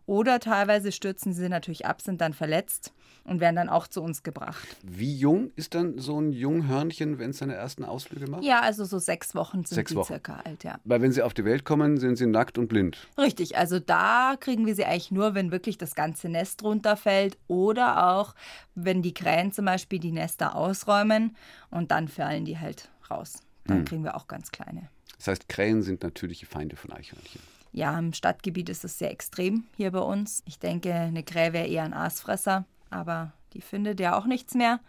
[0.05, 4.23] Oder teilweise stürzen sie natürlich ab, sind dann verletzt und werden dann auch zu uns
[4.23, 4.67] gebracht.
[4.83, 8.43] Wie jung ist dann so ein Junghörnchen, wenn es seine ersten Ausflüge macht?
[8.43, 10.07] Ja, also so sechs Wochen sind sechs sie Wochen.
[10.07, 10.79] circa alt, ja.
[10.83, 12.97] Weil wenn sie auf die Welt kommen, sind sie nackt und blind.
[13.17, 18.11] Richtig, also da kriegen wir sie eigentlich nur, wenn wirklich das ganze Nest runterfällt oder
[18.11, 18.35] auch,
[18.75, 21.35] wenn die Krähen zum Beispiel die Nester ausräumen
[21.69, 23.39] und dann fallen die halt raus.
[23.65, 23.85] Dann hm.
[23.85, 24.89] kriegen wir auch ganz kleine.
[25.17, 27.41] Das heißt, Krähen sind natürliche Feinde von Eichhörnchen.
[27.73, 30.43] Ja, im Stadtgebiet ist es sehr extrem hier bei uns.
[30.45, 34.79] Ich denke, eine Krähe wäre eher ein Aasfresser, aber die findet ja auch nichts mehr.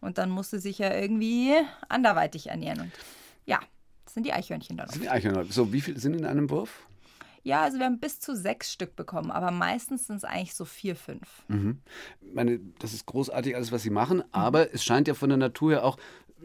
[0.00, 1.52] Und dann muss sie sich ja irgendwie
[1.88, 2.80] anderweitig ernähren.
[2.80, 2.92] Und
[3.46, 3.60] ja,
[4.04, 4.86] das sind die Eichhörnchen dann.
[4.86, 5.50] Das sind die Eichhörnchen.
[5.50, 6.86] So, wie viele sind in einem Wurf?
[7.44, 10.64] Ja, also wir haben bis zu sechs Stück bekommen, aber meistens sind es eigentlich so
[10.64, 11.42] vier, fünf.
[11.48, 11.80] Mhm.
[12.20, 14.70] Ich meine, das ist großartig alles, was Sie machen, aber mhm.
[14.74, 15.96] es scheint ja von der Natur her auch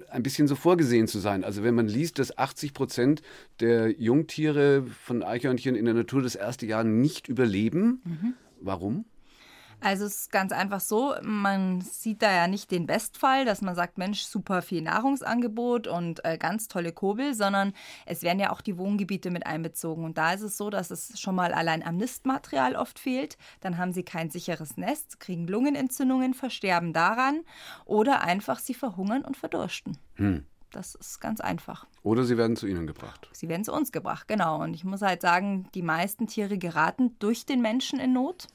[0.10, 1.44] ein bisschen so vorgesehen zu sein.
[1.44, 3.22] Also wenn man liest, dass 80 Prozent
[3.60, 8.34] der Jungtiere von Eichhörnchen in der Natur das erste Jahr nicht überleben, mhm.
[8.60, 9.06] warum?
[9.80, 13.76] Also es ist ganz einfach so, man sieht da ja nicht den Bestfall, dass man
[13.76, 17.74] sagt, Mensch, super viel Nahrungsangebot und äh, ganz tolle Kobel, sondern
[18.06, 20.04] es werden ja auch die Wohngebiete mit einbezogen.
[20.04, 23.38] Und da ist es so, dass es schon mal allein am Nistmaterial oft fehlt.
[23.62, 27.42] Dann haben sie kein sicheres Nest, kriegen Lungenentzündungen, versterben daran
[27.86, 29.98] oder einfach sie verhungern und verdursten.
[30.16, 30.44] Hm.
[30.72, 31.88] Das ist ganz einfach.
[32.04, 33.30] Oder sie werden zu Ihnen gebracht.
[33.32, 34.62] Sie werden zu uns gebracht, genau.
[34.62, 38.48] Und ich muss halt sagen, die meisten Tiere geraten durch den Menschen in Not.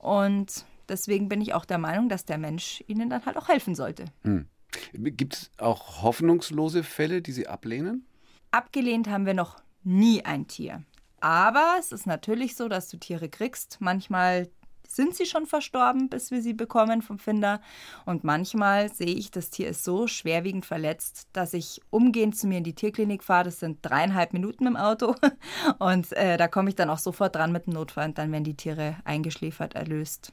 [0.00, 3.74] Und deswegen bin ich auch der Meinung, dass der Mensch ihnen dann halt auch helfen
[3.74, 4.06] sollte.
[4.22, 4.46] Hm.
[4.92, 8.06] Gibt es auch hoffnungslose Fälle, die Sie ablehnen?
[8.50, 10.82] Abgelehnt haben wir noch nie ein Tier.
[11.20, 13.78] Aber es ist natürlich so, dass du Tiere kriegst.
[13.80, 14.48] Manchmal
[14.90, 17.60] sind sie schon verstorben, bis wir sie bekommen vom Finder.
[18.06, 22.58] Und manchmal sehe ich, das Tier ist so schwerwiegend verletzt, dass ich umgehend zu mir
[22.58, 23.44] in die Tierklinik fahre.
[23.44, 25.14] Das sind dreieinhalb Minuten im Auto.
[25.78, 28.44] Und äh, da komme ich dann auch sofort dran mit dem Notfall und dann werden
[28.44, 30.32] die Tiere eingeschläfert, erlöst.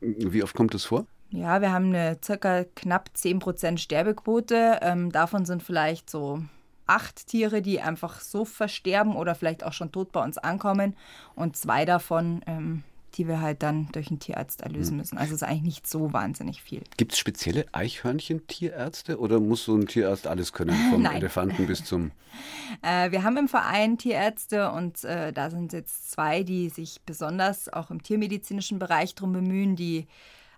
[0.00, 1.06] Wie oft kommt das vor?
[1.30, 4.78] Ja, wir haben eine circa knapp 10% Sterbequote.
[4.82, 6.42] Ähm, davon sind vielleicht so
[6.86, 10.94] acht Tiere, die einfach so versterben oder vielleicht auch schon tot bei uns ankommen.
[11.34, 12.84] Und zwei davon ähm,
[13.14, 14.96] die wir halt dann durch einen Tierarzt erlösen hm.
[14.98, 15.18] müssen.
[15.18, 16.82] Also ist eigentlich nicht so wahnsinnig viel.
[16.96, 21.16] Gibt es spezielle Eichhörnchen-Tierärzte oder muss so ein Tierarzt alles können, vom Nein.
[21.16, 22.10] Elefanten bis zum...
[22.82, 27.72] Äh, wir haben im Verein Tierärzte und äh, da sind jetzt zwei, die sich besonders
[27.72, 30.08] auch im tiermedizinischen Bereich darum bemühen, die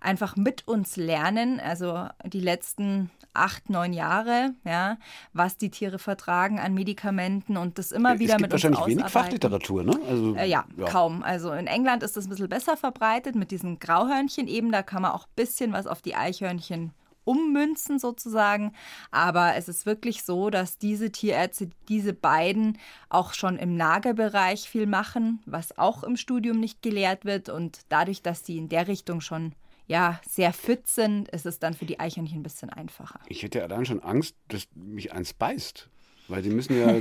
[0.07, 4.99] einfach mit uns lernen, also die letzten acht, neun Jahre, ja,
[5.33, 9.11] was die Tiere vertragen an Medikamenten und das immer wieder es mit uns wahrscheinlich wenig
[9.13, 9.99] Fachliteratur, ne?
[10.09, 11.23] Also, äh, ja, ja, kaum.
[11.23, 15.03] Also in England ist das ein bisschen besser verbreitet mit diesen Grauhörnchen eben, da kann
[15.03, 16.93] man auch ein bisschen was auf die Eichhörnchen
[17.25, 18.73] ummünzen sozusagen.
[19.11, 24.87] Aber es ist wirklich so, dass diese Tierärzte, diese beiden auch schon im Nagerbereich viel
[24.87, 27.49] machen, was auch im Studium nicht gelehrt wird.
[27.49, 29.53] Und dadurch, dass die in der Richtung schon
[29.87, 33.21] ja, sehr fit sind, ist es dann für die Eichhörnchen ein bisschen einfacher.
[33.29, 35.89] Ich hätte ja dann schon Angst, dass mich eins beißt.
[36.29, 36.93] Weil die müssen ja,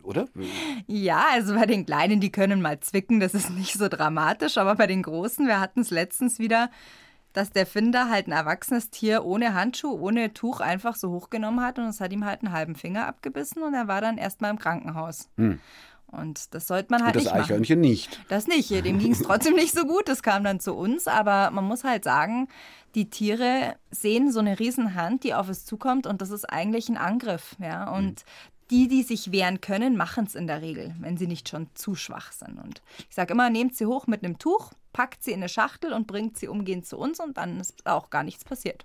[0.04, 0.28] oder?
[0.86, 4.76] Ja, also bei den Kleinen, die können mal zwicken, das ist nicht so dramatisch, aber
[4.76, 6.70] bei den Großen, wir hatten es letztens wieder,
[7.32, 11.80] dass der Finder halt ein erwachsenes Tier ohne Handschuh, ohne Tuch einfach so hochgenommen hat
[11.80, 14.58] und es hat ihm halt einen halben Finger abgebissen und er war dann erstmal im
[14.58, 15.28] Krankenhaus.
[15.36, 15.58] Hm.
[16.18, 17.90] Und das sollte man halt und das nicht Eichhörnchen machen.
[17.90, 18.20] nicht.
[18.28, 18.70] Das nicht.
[18.70, 20.08] Dem ging es trotzdem nicht so gut.
[20.08, 21.06] Das kam dann zu uns.
[21.06, 22.48] Aber man muss halt sagen,
[22.94, 26.96] die Tiere sehen so eine Riesenhand, die auf es zukommt und das ist eigentlich ein
[26.96, 27.56] Angriff.
[27.60, 27.90] Ja?
[27.92, 28.68] Und mhm.
[28.70, 31.94] die, die sich wehren können, machen es in der Regel, wenn sie nicht schon zu
[31.94, 32.58] schwach sind.
[32.62, 35.92] Und ich sage immer, nehmt sie hoch mit einem Tuch, packt sie in eine Schachtel
[35.92, 38.84] und bringt sie umgehend zu uns und dann ist auch gar nichts passiert.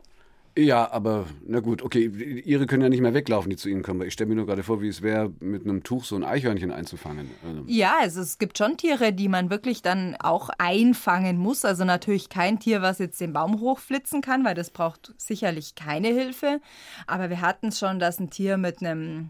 [0.59, 2.07] Ja, aber na gut, okay,
[2.43, 4.01] ihre können ja nicht mehr weglaufen, die zu ihnen kommen.
[4.01, 6.71] Ich stelle mir nur gerade vor, wie es wäre, mit einem Tuch so ein Eichhörnchen
[6.71, 7.29] einzufangen.
[7.47, 7.63] Also.
[7.67, 11.63] Ja, also es gibt schon Tiere, die man wirklich dann auch einfangen muss.
[11.63, 16.09] Also natürlich kein Tier, was jetzt den Baum hochflitzen kann, weil das braucht sicherlich keine
[16.09, 16.59] Hilfe.
[17.07, 19.29] Aber wir hatten es schon, dass ein Tier mit einem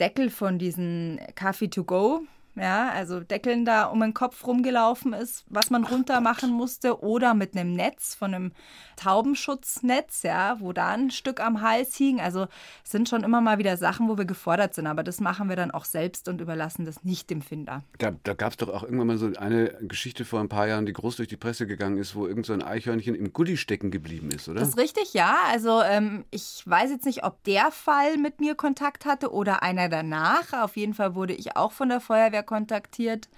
[0.00, 2.22] Deckel von diesen Coffee to go
[2.56, 7.34] ja, also Deckeln da um den Kopf rumgelaufen ist, was man runter machen musste, oder
[7.34, 8.52] mit einem Netz von einem
[8.96, 12.20] Taubenschutznetz, ja, wo da ein Stück am Hals hing.
[12.20, 12.48] Also
[12.84, 15.70] sind schon immer mal wieder Sachen, wo wir gefordert sind, aber das machen wir dann
[15.70, 17.82] auch selbst und überlassen das nicht dem Finder.
[17.98, 20.86] Da, da gab es doch auch irgendwann mal so eine Geschichte vor ein paar Jahren,
[20.86, 23.90] die groß durch die Presse gegangen ist, wo irgend so ein Eichhörnchen im Gully stecken
[23.90, 24.60] geblieben ist, oder?
[24.60, 25.36] Das ist richtig, ja.
[25.50, 29.88] Also ähm, ich weiß jetzt nicht, ob der Fall mit mir Kontakt hatte oder einer
[29.88, 30.52] danach.
[30.52, 33.28] Auf jeden Fall wurde ich auch von der Feuerwehr kontaktiert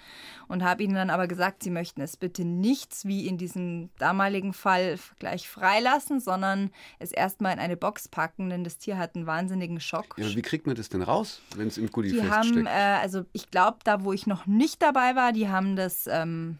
[0.49, 4.53] und habe ihnen dann aber gesagt, sie möchten es bitte nicht wie in diesem damaligen
[4.53, 9.27] Fall gleich freilassen, sondern es erstmal in eine Box packen, denn das Tier hat einen
[9.27, 10.15] wahnsinnigen Schock.
[10.19, 12.57] Ja, wie kriegt man das denn raus, wenn es im Gully die feststeckt?
[12.57, 16.07] Haben, äh, also ich glaube, da wo ich noch nicht dabei war, die haben das
[16.07, 16.59] ähm,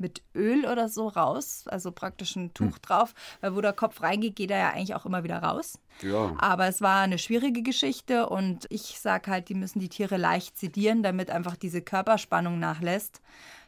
[0.00, 2.82] mit Öl oder so raus, also praktisch ein Tuch hm.
[2.82, 5.78] drauf, weil wo der Kopf reingeht, geht er ja eigentlich auch immer wieder raus.
[6.02, 6.34] Ja.
[6.38, 10.58] Aber es war eine schwierige Geschichte und ich sage halt, die müssen die Tiere leicht
[10.58, 13.20] sedieren, damit einfach diese Körperspannung nachlässt.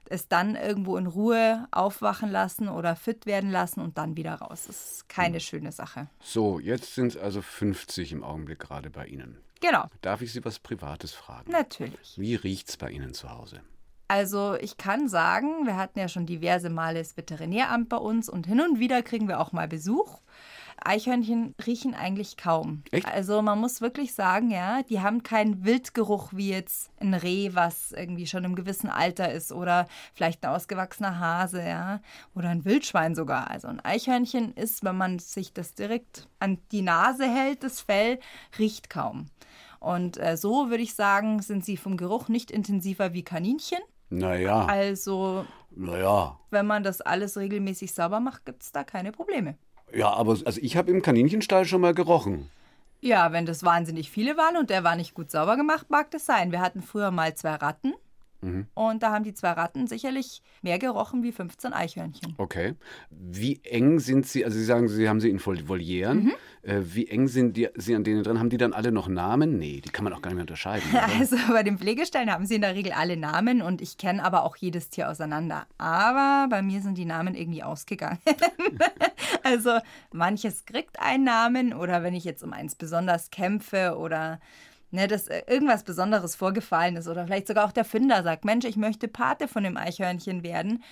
[0.08, 4.64] Es dann irgendwo in Ruhe aufwachen lassen oder fit werden lassen und dann wieder raus.
[4.66, 5.40] Das ist keine hm.
[5.40, 6.08] schöne Sache.
[6.20, 9.38] So, jetzt sind es also 50 im Augenblick gerade bei Ihnen.
[9.60, 9.84] Genau.
[10.00, 11.52] Darf ich Sie was Privates fragen?
[11.52, 12.14] Natürlich.
[12.16, 13.60] Wie riecht es bei Ihnen zu Hause?
[14.12, 18.46] Also ich kann sagen, wir hatten ja schon diverse Male das Veterinäramt bei uns und
[18.46, 20.20] hin und wieder kriegen wir auch mal Besuch.
[20.84, 22.82] Eichhörnchen riechen eigentlich kaum.
[22.90, 23.06] Echt?
[23.06, 27.92] Also man muss wirklich sagen, ja, die haben keinen Wildgeruch wie jetzt ein Reh, was
[27.92, 32.02] irgendwie schon im gewissen Alter ist oder vielleicht ein ausgewachsener Hase, ja,
[32.34, 33.50] oder ein Wildschwein sogar.
[33.50, 38.20] Also ein Eichhörnchen ist, wenn man sich das direkt an die Nase hält, das Fell
[38.58, 39.28] riecht kaum.
[39.80, 43.80] Und äh, so würde ich sagen, sind sie vom Geruch nicht intensiver wie Kaninchen.
[44.12, 44.66] Naja.
[44.66, 46.38] Also, naja.
[46.50, 49.56] wenn man das alles regelmäßig sauber macht, gibt es da keine Probleme.
[49.92, 52.50] Ja, aber also ich habe im Kaninchenstall schon mal gerochen.
[53.00, 56.26] Ja, wenn das wahnsinnig viele waren und der war nicht gut sauber gemacht, mag das
[56.26, 56.52] sein.
[56.52, 57.94] Wir hatten früher mal zwei Ratten.
[58.42, 58.66] Mhm.
[58.74, 62.34] Und da haben die zwei Ratten sicherlich mehr gerochen wie 15 Eichhörnchen.
[62.38, 62.74] Okay.
[63.10, 66.24] Wie eng sind sie, also Sie sagen, Sie haben sie in Volieren.
[66.24, 66.32] Mhm.
[66.62, 68.38] Äh, wie eng sind die, Sie an denen drin?
[68.38, 69.58] Haben die dann alle noch Namen?
[69.58, 70.88] Nee, die kann man auch gar nicht mehr unterscheiden.
[70.92, 71.08] Oder?
[71.18, 74.44] Also bei den Pflegestellen haben sie in der Regel alle Namen und ich kenne aber
[74.44, 75.66] auch jedes Tier auseinander.
[75.78, 78.18] Aber bei mir sind die Namen irgendwie ausgegangen.
[79.44, 79.78] also
[80.12, 84.40] manches kriegt einen Namen oder wenn ich jetzt um eins besonders kämpfe oder
[84.92, 88.64] ne, dass äh, irgendwas Besonderes vorgefallen ist oder vielleicht sogar auch der Finder sagt, Mensch,
[88.64, 90.82] ich möchte Pate von dem Eichhörnchen werden,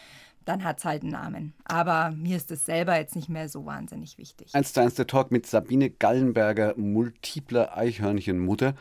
[0.44, 1.54] dann hat es halt einen Namen.
[1.64, 4.54] Aber mir ist es selber jetzt nicht mehr so wahnsinnig wichtig.
[4.54, 8.74] Eins zu eins der Talk mit Sabine Gallenberger, multipler Eichhörnchenmutter.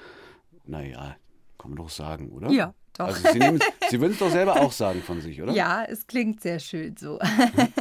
[0.65, 1.15] Naja,
[1.58, 2.49] kann man doch sagen, oder?
[2.49, 3.08] Ja, doch.
[3.08, 5.53] Also Sie, nehmen, Sie würden es doch selber auch sagen von sich, oder?
[5.53, 7.19] Ja, es klingt sehr schön so.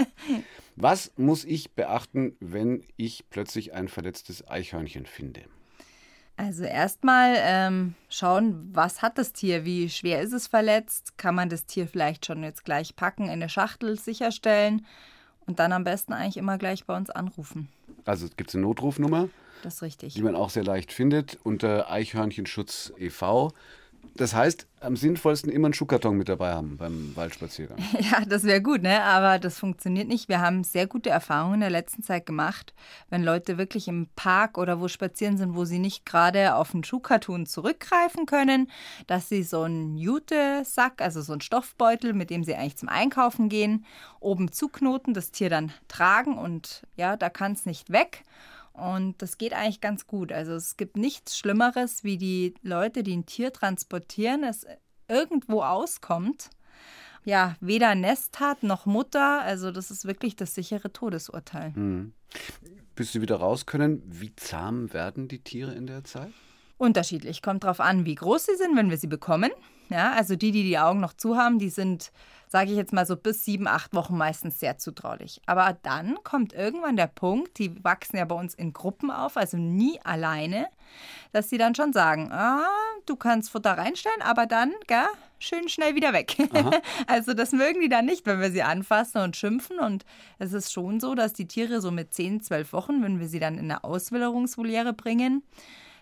[0.76, 5.42] Was muss ich beachten, wenn ich plötzlich ein verletztes Eichhörnchen finde?
[6.38, 11.48] Also erstmal ähm, schauen, was hat das Tier, wie schwer ist es verletzt, kann man
[11.48, 14.86] das Tier vielleicht schon jetzt gleich packen, in eine Schachtel sicherstellen
[15.46, 17.68] und dann am besten eigentlich immer gleich bei uns anrufen.
[18.04, 19.28] Also gibt es eine Notrufnummer?
[19.64, 20.14] Das ist richtig.
[20.14, 23.50] Die man auch sehr leicht findet unter Eichhörnchenschutz e.V.
[24.16, 27.78] Das heißt, am sinnvollsten immer einen Schuhkarton mit dabei haben beim Waldspaziergang.
[28.00, 29.02] Ja, das wäre gut, ne?
[29.02, 30.28] aber das funktioniert nicht.
[30.28, 32.74] Wir haben sehr gute Erfahrungen in der letzten Zeit gemacht,
[33.10, 36.84] wenn Leute wirklich im Park oder wo spazieren sind, wo sie nicht gerade auf einen
[36.84, 38.70] Schuhkarton zurückgreifen können,
[39.06, 43.48] dass sie so einen Jute-Sack, also so einen Stoffbeutel, mit dem sie eigentlich zum Einkaufen
[43.48, 43.84] gehen,
[44.20, 48.22] oben zuknoten, das Tier dann tragen und ja, da kann es nicht weg.
[48.78, 50.32] Und das geht eigentlich ganz gut.
[50.32, 54.66] Also es gibt nichts Schlimmeres, wie die Leute, die ein Tier transportieren, es
[55.08, 56.50] irgendwo auskommt.
[57.24, 59.42] Ja, weder Nest hat noch Mutter.
[59.42, 61.74] Also das ist wirklich das sichere Todesurteil.
[61.74, 62.12] Hm.
[62.94, 66.32] Bis sie wieder raus können, wie zahm werden die Tiere in der Zeit?
[66.78, 67.42] Unterschiedlich.
[67.42, 69.50] Kommt darauf an, wie groß sie sind, wenn wir sie bekommen.
[69.90, 72.12] Ja, also die, die die Augen noch zu haben, die sind,
[72.46, 75.40] sage ich jetzt mal so, bis sieben, acht Wochen meistens sehr zutraulich.
[75.46, 79.56] Aber dann kommt irgendwann der Punkt, die wachsen ja bei uns in Gruppen auf, also
[79.56, 80.68] nie alleine,
[81.32, 82.66] dass sie dann schon sagen, ah,
[83.06, 86.36] du kannst Futter reinstellen, aber dann, gell, schön schnell wieder weg.
[87.06, 89.78] also das mögen die dann nicht, wenn wir sie anfassen und schimpfen.
[89.78, 90.04] Und
[90.38, 93.40] es ist schon so, dass die Tiere so mit zehn, zwölf Wochen, wenn wir sie
[93.40, 95.42] dann in eine Auswilderungsvoliere bringen,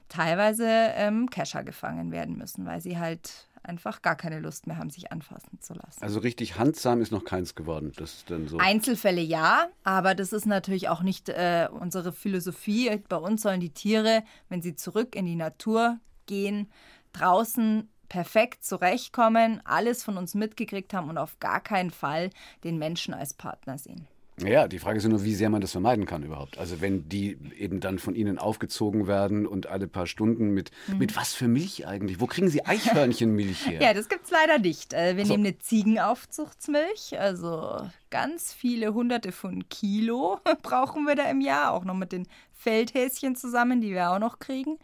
[0.09, 4.91] teilweise ähm, Kescher gefangen werden müssen, weil sie halt einfach gar keine Lust mehr haben,
[4.91, 6.03] sich anfassen zu lassen.
[6.03, 7.93] Also richtig handsam ist noch keins geworden.
[7.97, 8.59] Das ist dann so.
[8.59, 13.03] Einzelfälle ja, aber das ist natürlich auch nicht äh, unsere Philosophie.
[13.09, 16.71] Bei uns sollen die Tiere, wenn sie zurück in die Natur gehen,
[17.13, 22.31] draußen perfekt zurechtkommen, alles von uns mitgekriegt haben und auf gar keinen Fall
[22.63, 24.07] den Menschen als Partner sehen.
[24.45, 26.59] Ja, die Frage ist nur, wie sehr man das vermeiden kann überhaupt.
[26.59, 30.99] Also wenn die eben dann von ihnen aufgezogen werden und alle paar Stunden mit, mhm.
[30.99, 32.21] mit was für Milch eigentlich?
[32.21, 33.81] Wo kriegen sie Eichhörnchenmilch her?
[33.83, 34.93] ja, das gibt es leider nicht.
[34.93, 35.33] Äh, wir so.
[35.33, 41.85] nehmen eine Ziegenaufzuchtsmilch, also ganz viele hunderte von Kilo brauchen wir da im Jahr, auch
[41.85, 44.79] noch mit den Feldhäschen zusammen, die wir auch noch kriegen.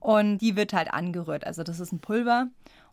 [0.00, 1.46] Und die wird halt angerührt.
[1.46, 2.48] Also das ist ein Pulver.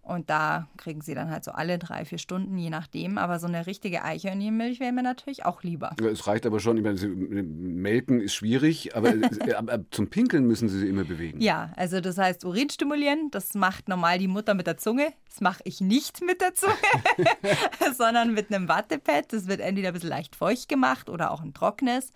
[0.05, 3.17] Und da kriegen sie dann halt so alle drei, vier Stunden, je nachdem.
[3.17, 5.95] Aber so eine richtige Eichhörnchenmilch wäre mir natürlich auch lieber.
[5.99, 9.15] es reicht aber schon, ich meine, melken ist schwierig, aber,
[9.57, 11.41] aber zum Pinkeln müssen sie sie immer bewegen.
[11.41, 15.11] Ja, also das heißt Urin stimulieren, das macht normal die Mutter mit der Zunge.
[15.27, 16.75] Das mache ich nicht mit der Zunge,
[17.97, 19.33] sondern mit einem Wattepad.
[19.33, 22.11] Das wird entweder ein bisschen leicht feucht gemacht oder auch ein trockenes.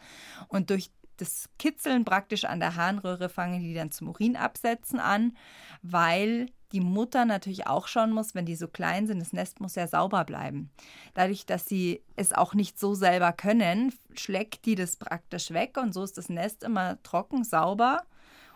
[0.48, 5.36] Und durch das Kitzeln praktisch an der Harnröhre fangen die dann zum Urinabsetzen an,
[5.82, 9.76] weil die Mutter natürlich auch schauen muss, wenn die so klein sind, das Nest muss
[9.76, 10.70] ja sauber bleiben.
[11.14, 15.94] Dadurch, dass sie es auch nicht so selber können, schlägt die das praktisch weg und
[15.94, 18.04] so ist das Nest immer trocken, sauber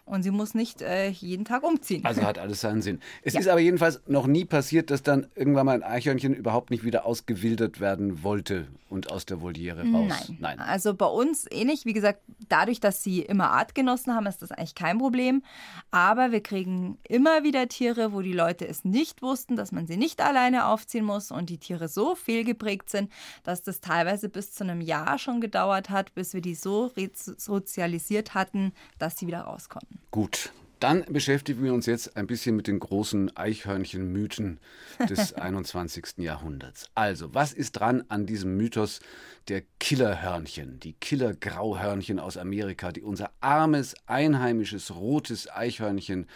[0.06, 2.06] und sie muss nicht äh, jeden Tag umziehen.
[2.06, 3.00] Also hat alles seinen Sinn.
[3.22, 3.40] Es ja.
[3.40, 7.06] ist aber jedenfalls noch nie passiert, dass dann irgendwann mal ein Eichhörnchen überhaupt nicht wieder
[7.06, 10.28] ausgewildert werden wollte und aus der Voliere raus.
[10.28, 10.38] Nein.
[10.40, 10.60] Nein.
[10.60, 11.86] Also bei uns ähnlich.
[11.86, 15.42] Wie gesagt, dadurch, dass sie immer Artgenossen haben, ist das eigentlich kein Problem.
[15.90, 19.98] Aber wir kriegen immer wieder Tiere, wo die Leute es nicht wussten, dass man sie
[19.98, 23.12] nicht alleine aufziehen muss und die Tiere so fehlgeprägt sind,
[23.44, 26.92] dass das teilweise bis zu einem Jahr schon gedauert hat, bis wir die so
[27.38, 29.93] sozialisiert hatten, dass sie wieder rauskommen.
[30.12, 30.52] Gut,
[30.84, 34.60] dann beschäftigen wir uns jetzt ein bisschen mit den großen Eichhörnchenmythen
[35.08, 36.18] des 21.
[36.18, 36.90] Jahrhunderts.
[36.94, 39.00] Also, was ist dran an diesem Mythos
[39.48, 46.28] der Killerhörnchen, die Killergrauhörnchen aus Amerika, die unser armes, einheimisches, rotes Eichhörnchen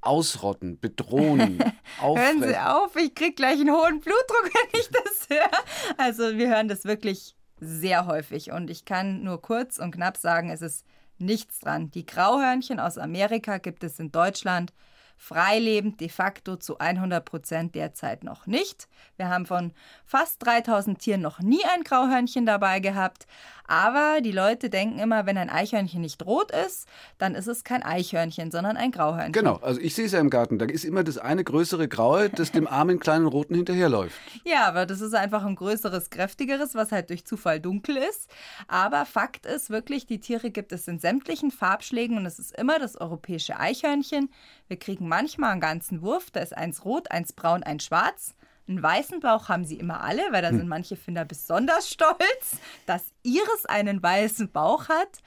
[0.00, 1.62] ausrotten, bedrohen,
[2.00, 5.96] Hören Sie auf, ich krieg gleich einen hohen Blutdruck, wenn ich das höre.
[5.96, 10.50] Also, wir hören das wirklich sehr häufig und ich kann nur kurz und knapp sagen,
[10.50, 10.84] es ist
[11.18, 11.90] nichts dran.
[11.90, 14.72] Die Grauhörnchen aus Amerika gibt es in Deutschland
[15.18, 18.88] freilebend de facto zu 100 Prozent derzeit noch nicht.
[19.16, 19.72] Wir haben von
[20.04, 23.26] fast 3000 Tieren noch nie ein Grauhörnchen dabei gehabt.
[23.68, 26.86] Aber die Leute denken immer, wenn ein Eichhörnchen nicht rot ist,
[27.18, 29.32] dann ist es kein Eichhörnchen, sondern ein Grauhörnchen.
[29.32, 30.58] Genau, also ich sehe es ja im Garten.
[30.58, 34.16] Da ist immer das eine größere Graue, das dem armen kleinen Roten hinterherläuft.
[34.44, 38.30] Ja, aber das ist einfach ein größeres, kräftigeres, was halt durch Zufall dunkel ist.
[38.68, 42.78] Aber Fakt ist wirklich, die Tiere gibt es in sämtlichen Farbschlägen und es ist immer
[42.78, 44.30] das europäische Eichhörnchen.
[44.68, 48.36] Wir kriegen manchmal einen ganzen Wurf, da ist eins rot, eins braun, eins schwarz.
[48.68, 50.58] Einen weißen Bauch haben sie immer alle, weil da hm.
[50.58, 55.20] sind manche Finder besonders stolz, dass ihres einen weißen Bauch hat.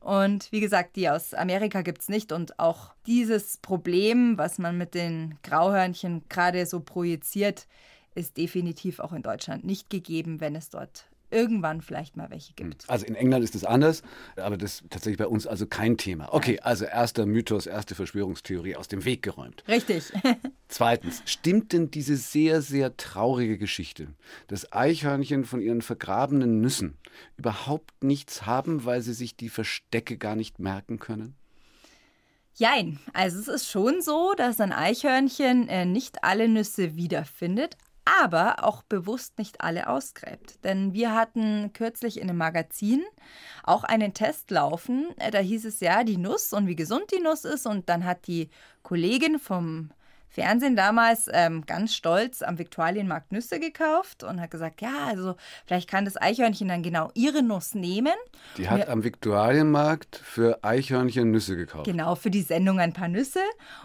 [0.00, 2.32] Und wie gesagt, die aus Amerika gibt es nicht.
[2.32, 7.66] Und auch dieses Problem, was man mit den Grauhörnchen gerade so projiziert,
[8.14, 12.82] ist definitiv auch in Deutschland nicht gegeben, wenn es dort irgendwann vielleicht mal welche gibt.
[12.82, 12.90] Hm.
[12.90, 14.02] Also in England ist es anders,
[14.36, 16.32] aber das ist tatsächlich bei uns also kein Thema.
[16.32, 19.64] Okay, also erster Mythos, erste Verschwörungstheorie aus dem Weg geräumt.
[19.68, 20.12] Richtig.
[20.68, 24.08] Zweitens, stimmt denn diese sehr, sehr traurige Geschichte,
[24.48, 26.98] dass Eichhörnchen von ihren vergrabenen Nüssen
[27.36, 31.34] überhaupt nichts haben, weil sie sich die Verstecke gar nicht merken können?
[32.54, 38.64] Jein, also es ist schon so, dass ein Eichhörnchen äh, nicht alle Nüsse wiederfindet, aber
[38.64, 40.64] auch bewusst nicht alle ausgräbt.
[40.64, 43.02] Denn wir hatten kürzlich in einem Magazin
[43.62, 45.06] auch einen Test laufen.
[45.30, 47.66] Da hieß es ja, die Nuss und wie gesund die Nuss ist.
[47.66, 48.50] Und dann hat die
[48.82, 49.90] Kollegin vom
[50.32, 55.90] Fernsehen damals ähm, ganz stolz am Viktualienmarkt Nüsse gekauft und hat gesagt, ja, also vielleicht
[55.90, 58.14] kann das Eichhörnchen dann genau ihre Nuss nehmen.
[58.56, 61.84] Die hat am Viktualienmarkt für Eichhörnchen Nüsse gekauft.
[61.84, 63.40] Genau, für die Sendung ein paar Nüsse.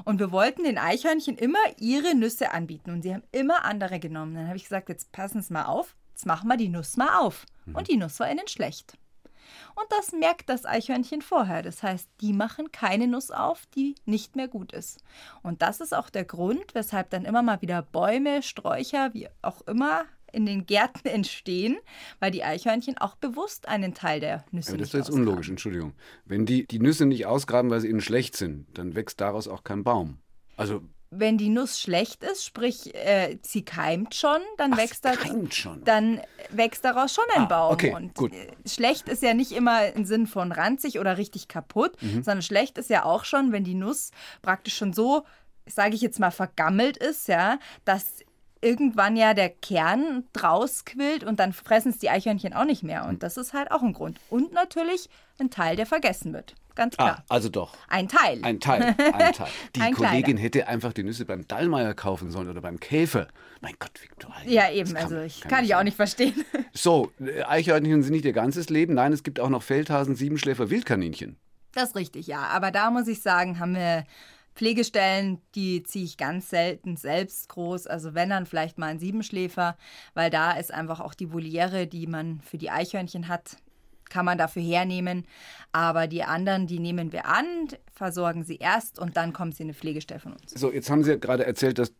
[0.05, 2.91] Und wir wollten den Eichhörnchen immer ihre Nüsse anbieten.
[2.91, 4.36] Und sie haben immer andere genommen.
[4.36, 7.19] Dann habe ich gesagt, jetzt passen Sie mal auf, jetzt machen wir die Nuss mal
[7.19, 7.45] auf.
[7.73, 8.97] Und die Nuss war ihnen schlecht.
[9.75, 11.62] Und das merkt das Eichhörnchen vorher.
[11.62, 15.03] Das heißt, die machen keine Nuss auf, die nicht mehr gut ist.
[15.43, 19.62] Und das ist auch der Grund, weshalb dann immer mal wieder Bäume, Sträucher, wie auch
[19.67, 21.77] immer, in den Gärten entstehen,
[22.19, 25.27] weil die Eichhörnchen auch bewusst einen Teil der Nüsse Aber das nicht ist jetzt ausgraben.
[25.27, 25.93] unlogisch, Entschuldigung.
[26.25, 29.63] Wenn die die Nüsse nicht ausgraben, weil sie ihnen schlecht sind, dann wächst daraus auch
[29.63, 30.17] kein Baum.
[30.55, 35.09] Also, Wenn die Nuss schlecht ist, sprich äh, sie keimt schon, dann Ach, wächst sie
[35.09, 35.83] da, keimt schon.
[35.85, 37.73] dann wächst daraus schon ein Ah, Baum.
[37.73, 38.33] okay, und gut.
[38.33, 42.23] äh, schlecht ist ja nicht immer im Sinn von ranzig oder richtig kaputt, Mhm.
[42.23, 45.23] sondern schlecht ist ja auch schon, wenn die Nuss praktisch schon so,
[45.65, 48.19] sage ich jetzt mal, vergammelt ist, ja, dass
[48.59, 53.03] irgendwann ja der Kern draus quillt und dann fressen es die Eichhörnchen auch nicht mehr.
[53.03, 53.09] Mhm.
[53.11, 54.19] Und das ist halt auch ein Grund.
[54.29, 56.53] Und natürlich ein Teil, der vergessen wird.
[56.77, 57.23] Ganz ah, klar.
[57.27, 57.75] also doch.
[57.89, 58.39] Ein Teil.
[58.43, 59.47] Ein Teil, ein Teil.
[59.75, 60.39] Die Ein Kollegin kleiner.
[60.39, 63.27] hätte einfach die Nüsse beim Dallmayr kaufen sollen oder beim Käfer.
[63.61, 64.35] Mein Gott, Viktoria.
[64.45, 64.93] ja, eben.
[64.93, 65.85] kann- Also ich kann kann ich auch sein.
[65.85, 66.45] nicht verstehen.
[66.73, 68.93] So, äh, Eichhörnchen sind nicht ihr ganzes Leben.
[68.93, 71.35] Nein, es gibt auch noch Feldhasen, Siebenschläfer, Wildkaninchen.
[71.73, 72.43] Das ist richtig, ja.
[72.43, 74.05] Aber da muss ich sagen, haben wir
[74.55, 77.87] Pflegestellen, die ziehe ich ganz selten selbst groß.
[77.87, 79.77] Also wenn dann vielleicht mal ein Siebenschläfer,
[80.13, 83.57] weil da ist einfach auch die Voliere, die man für die Eichhörnchen hat,
[84.09, 85.25] kann man dafür hernehmen.
[85.71, 87.45] Aber die anderen, die nehmen wir an,
[87.91, 90.51] versorgen sie erst und dann kommen sie in eine Pflegestelle von uns.
[90.51, 91.93] So, jetzt haben Sie ja gerade erzählt, dass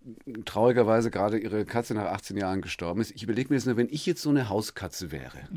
[0.45, 3.11] traurigerweise gerade Ihre Katze nach 18 Jahren gestorben ist.
[3.11, 5.49] Ich überlege mir jetzt nur, wenn ich jetzt so eine Hauskatze wäre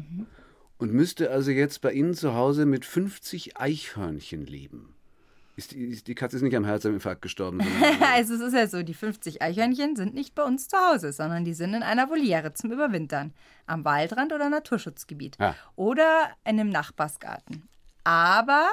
[0.79, 4.95] und müsste also jetzt bei Ihnen zu Hause mit 50 Eichhörnchen leben.
[5.57, 7.61] Ist die, ist die Katze ist nicht am Herzinfarkt gestorben,
[8.15, 11.45] Also es ist ja so, die 50 Eichhörnchen sind nicht bei uns zu Hause, sondern
[11.45, 13.35] die sind in einer Voliere zum Überwintern.
[13.67, 15.37] Am Waldrand oder Naturschutzgebiet.
[15.39, 15.55] Ja.
[15.77, 17.69] Oder in einem Nachbarsgarten.
[18.05, 18.69] Aber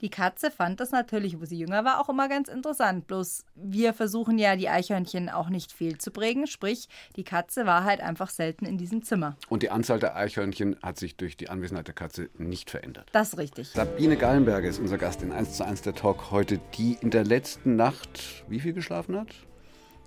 [0.00, 3.06] die Katze fand das natürlich, wo sie jünger war, auch immer ganz interessant.
[3.06, 6.46] Bloß wir versuchen ja, die Eichhörnchen auch nicht fehlzubringen.
[6.46, 9.36] Sprich, die Katze war halt einfach selten in diesem Zimmer.
[9.48, 13.08] und die Anzahl der Eichhörnchen hat sich durch die Anwesenheit der Katze nicht verändert.
[13.12, 13.68] Das ist richtig.
[13.68, 17.24] Sabine Gallenberger ist unser Gast in 1 zu 1 der Talk heute, die in der
[17.24, 19.28] letzten Nacht wie viel geschlafen hat?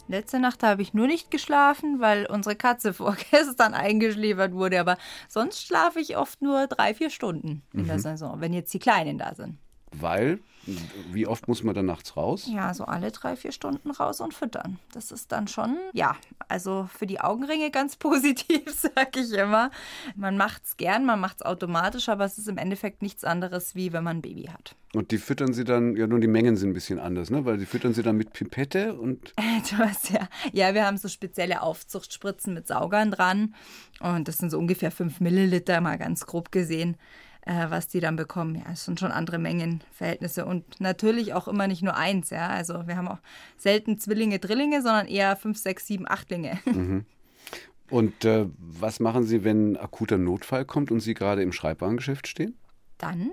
[0.08, 4.80] Letzte Nacht habe ich nur nicht geschlafen, weil unsere Katze vorgestern eingeschläfert wurde.
[4.80, 8.80] Aber sonst schlafe ich oft nur drei, vier Stunden in der Saison, wenn jetzt die
[8.80, 9.58] Kleinen da sind.
[9.91, 10.39] Weil,
[11.12, 12.47] wie oft muss man dann nachts raus?
[12.51, 14.80] Ja, so alle drei, vier Stunden raus und füttern.
[14.93, 16.15] Das ist dann schon, ja,
[16.47, 19.71] also für die Augenringe ganz positiv, sag ich immer.
[20.15, 24.04] Man macht's gern, man macht's automatisch, aber es ist im Endeffekt nichts anderes, wie wenn
[24.04, 24.75] man ein Baby hat.
[24.93, 27.43] Und die füttern sie dann, ja nur die Mengen sind ein bisschen anders, ne?
[27.43, 29.34] Weil die füttern sie dann mit Pipette und
[29.69, 33.56] Du hast ja, ja, wir haben so spezielle Aufzuchtspritzen mit Saugern dran.
[33.99, 36.97] Und das sind so ungefähr 5 Milliliter, mal ganz grob gesehen,
[37.45, 38.55] äh, was die dann bekommen.
[38.55, 40.45] Ja, es sind schon andere Mengenverhältnisse.
[40.45, 42.47] Und natürlich auch immer nicht nur eins, ja.
[42.47, 43.19] Also wir haben auch
[43.58, 46.60] selten Zwillinge, Drillinge, sondern eher 5, 6, 7, Achtlinge.
[47.89, 52.27] Und äh, was machen Sie, wenn ein akuter Notfall kommt und Sie gerade im Schreibwarengeschäft
[52.27, 52.58] stehen?
[52.97, 53.29] Dann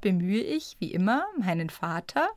[0.00, 2.28] bemühe ich, wie immer, meinen Vater,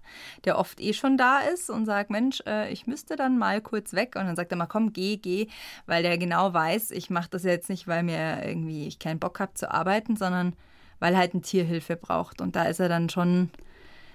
[0.46, 3.94] der oft eh schon da ist und sagt, Mensch, äh, ich müsste dann mal kurz
[3.94, 4.16] weg.
[4.16, 5.48] Und dann sagt er mal, komm, geh, geh,
[5.88, 9.40] weil der genau weiß, ich mache das jetzt nicht, weil mir irgendwie ich keinen Bock
[9.40, 10.56] habe zu arbeiten, sondern
[11.00, 12.42] weil er halt ein Tierhilfe braucht.
[12.42, 13.50] Und da ist er dann schon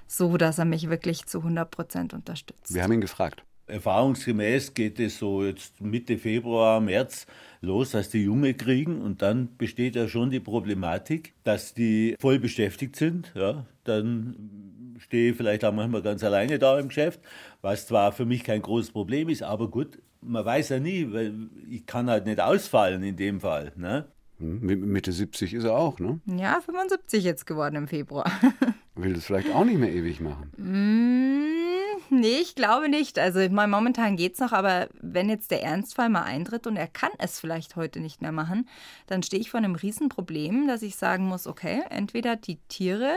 [0.07, 2.75] so, dass er mich wirklich zu 100 Prozent unterstützt.
[2.75, 3.45] Wir haben ihn gefragt.
[3.71, 7.27] Erfahrungsgemäß geht es so jetzt Mitte Februar, März
[7.61, 12.39] los, dass die Junge kriegen und dann besteht ja schon die Problematik, dass die voll
[12.39, 13.33] beschäftigt sind.
[13.35, 17.21] Ja, dann stehe ich vielleicht auch manchmal ganz alleine da im Geschäft,
[17.63, 21.33] was zwar für mich kein großes Problem ist, aber gut, man weiß ja nie, weil
[21.71, 23.73] ich kann halt nicht ausfallen in dem Fall.
[23.77, 24.07] Ne?
[24.41, 26.21] Hm, mit- Mitte 70 ist er auch, ne?
[26.27, 28.31] Ja, 75 jetzt geworden im Februar.
[28.97, 30.51] Will das vielleicht auch nicht mehr ewig machen.
[30.59, 33.19] Mm, nee, ich glaube nicht.
[33.19, 36.89] Also ich meine, momentan geht's noch, aber wenn jetzt der Ernstfall mal eintritt und er
[36.89, 38.69] kann es vielleicht heute nicht mehr machen,
[39.07, 43.15] dann stehe ich vor einem Riesenproblem, dass ich sagen muss, okay, entweder die Tiere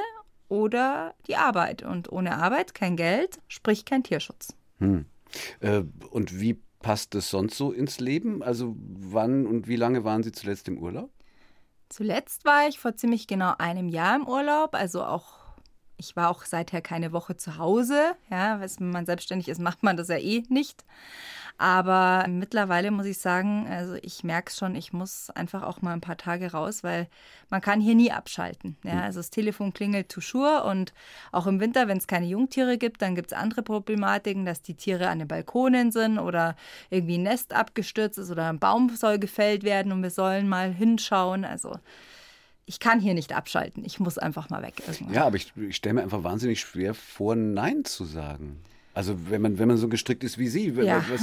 [0.48, 1.84] oder die Arbeit.
[1.84, 4.56] Und ohne Arbeit kein Geld, sprich kein Tierschutz.
[5.60, 8.44] Äh, und wie passt das sonst so ins Leben?
[8.44, 11.10] Also wann und wie lange waren Sie zuletzt im Urlaub?
[11.90, 15.43] Zuletzt war ich vor ziemlich genau einem Jahr im Urlaub, also auch
[15.98, 18.16] Ich war auch seither keine Woche zu Hause.
[18.30, 20.84] Ja, wenn man selbstständig ist, macht man das ja eh nicht.
[21.58, 25.94] Aber mittlerweile muss ich sagen, also ich merke es schon, ich muss einfach auch mal
[25.94, 27.08] ein paar Tage raus, weil
[27.50, 28.76] man kann hier nie abschalten.
[28.84, 29.00] Ja, hm.
[29.00, 30.94] also das Telefon klingelt toujours und
[31.32, 34.76] auch im Winter, wenn es keine Jungtiere gibt, dann gibt es andere Problematiken, dass die
[34.76, 36.56] Tiere an den Balkonen sind oder
[36.90, 40.74] irgendwie ein Nest abgestürzt ist oder ein Baum soll gefällt werden und wir sollen mal
[40.74, 41.46] hinschauen.
[41.46, 41.78] Also
[42.66, 43.84] ich kann hier nicht abschalten.
[43.86, 44.82] Ich muss einfach mal weg.
[44.88, 45.14] Irgendwann.
[45.14, 48.60] Ja, aber ich, ich stelle mir einfach wahnsinnig schwer vor, Nein zu sagen.
[48.94, 50.70] Also wenn man, wenn man so gestrickt ist wie Sie.
[50.70, 51.04] Ja.
[51.10, 51.22] Was,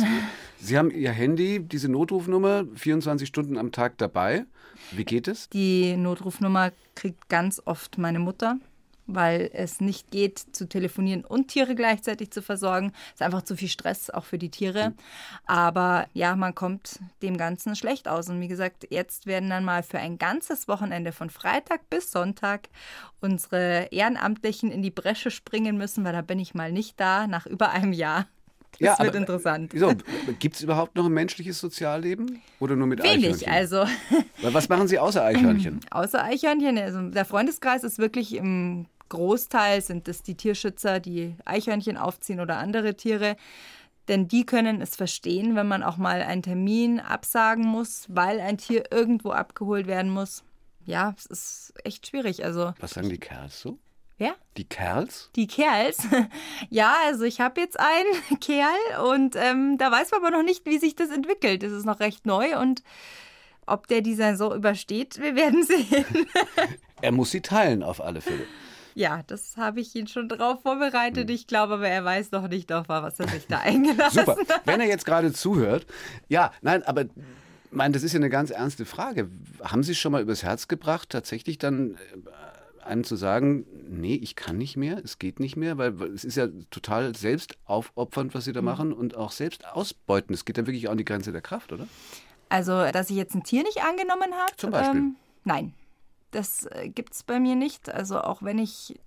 [0.59, 4.45] Sie haben Ihr Handy, diese Notrufnummer, 24 Stunden am Tag dabei.
[4.91, 5.49] Wie geht es?
[5.51, 8.59] Die Notrufnummer kriegt ganz oft meine Mutter
[9.15, 12.93] weil es nicht geht, zu telefonieren und Tiere gleichzeitig zu versorgen.
[13.09, 14.93] Es ist einfach zu viel Stress, auch für die Tiere.
[15.47, 18.29] Aber ja, man kommt dem Ganzen schlecht aus.
[18.29, 22.69] Und wie gesagt, jetzt werden dann mal für ein ganzes Wochenende von Freitag bis Sonntag
[23.21, 27.47] unsere Ehrenamtlichen in die Bresche springen müssen, weil da bin ich mal nicht da, nach
[27.47, 28.27] über einem Jahr.
[28.79, 29.73] Das ja, wird aber, interessant.
[29.75, 29.93] Wieso?
[30.39, 32.41] Gibt es überhaupt noch ein menschliches Sozialleben?
[32.61, 33.53] Oder nur mit Wenig, Eichhörnchen?
[33.53, 33.85] also.
[34.43, 35.81] Was machen Sie außer Eichhörnchen?
[35.91, 41.99] außer Eichhörnchen, also der Freundeskreis ist wirklich im Großteil sind es die Tierschützer, die Eichhörnchen
[41.99, 43.37] aufziehen oder andere Tiere.
[44.09, 48.59] Denn die können es verstehen, wenn man auch mal einen Termin absagen muss, weil ein
[48.59, 50.43] Tier irgendwo abgeholt werden muss.
[50.87, 52.45] Ja, es ist echt schwierig.
[52.45, 53.79] Also, Was sagen die Kerls so?
[54.19, 54.35] Wer?
[54.57, 55.31] Die Kerls?
[55.37, 56.07] Die Kerls?
[56.71, 60.67] ja, also ich habe jetzt einen Kerl und ähm, da weiß man aber noch nicht,
[60.67, 61.63] wie sich das entwickelt.
[61.63, 62.83] Es ist noch recht neu und
[63.67, 66.05] ob der die Saison übersteht, wir werden sehen.
[67.01, 68.45] er muss sie teilen auf alle Fälle.
[68.95, 71.29] Ja, das habe ich ihn schon drauf vorbereitet.
[71.29, 71.35] Hm.
[71.35, 74.37] Ich glaube aber, er weiß noch nicht auf was er sich da eingelassen Super.
[74.49, 74.63] hat.
[74.67, 75.87] Wenn er jetzt gerade zuhört,
[76.29, 77.05] ja, nein, aber
[77.71, 79.31] mein, das ist ja eine ganz ernste Frage.
[79.63, 84.15] Haben Sie es schon mal übers Herz gebracht, tatsächlich dann äh, einem zu sagen, nee,
[84.15, 88.35] ich kann nicht mehr, es geht nicht mehr, weil es ist ja total selbst aufopfernd,
[88.35, 88.67] was Sie da mhm.
[88.67, 90.35] machen und auch selbst ausbeuten.
[90.35, 91.87] Es geht dann wirklich auch an die Grenze der Kraft, oder?
[92.49, 94.57] Also, dass ich jetzt ein Tier nicht angenommen habe?
[94.57, 95.01] Zum Beispiel?
[95.01, 95.73] Ähm, nein.
[96.31, 97.93] Das äh, gibt es bei mir nicht.
[97.93, 99.01] Also auch wenn ich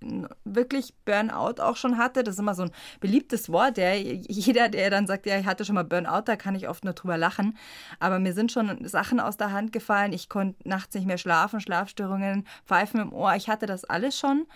[0.44, 2.70] wirklich Burnout auch schon hatte, das ist immer so ein
[3.00, 3.78] beliebtes Wort.
[3.78, 3.92] Ja.
[3.92, 6.92] Jeder, der dann sagt, ja, ich hatte schon mal Burnout, da kann ich oft nur
[6.92, 7.56] drüber lachen.
[7.98, 10.12] Aber mir sind schon Sachen aus der Hand gefallen.
[10.12, 13.34] Ich konnte nachts nicht mehr schlafen, Schlafstörungen, Pfeifen im Ohr.
[13.36, 14.46] Ich hatte das alles schon.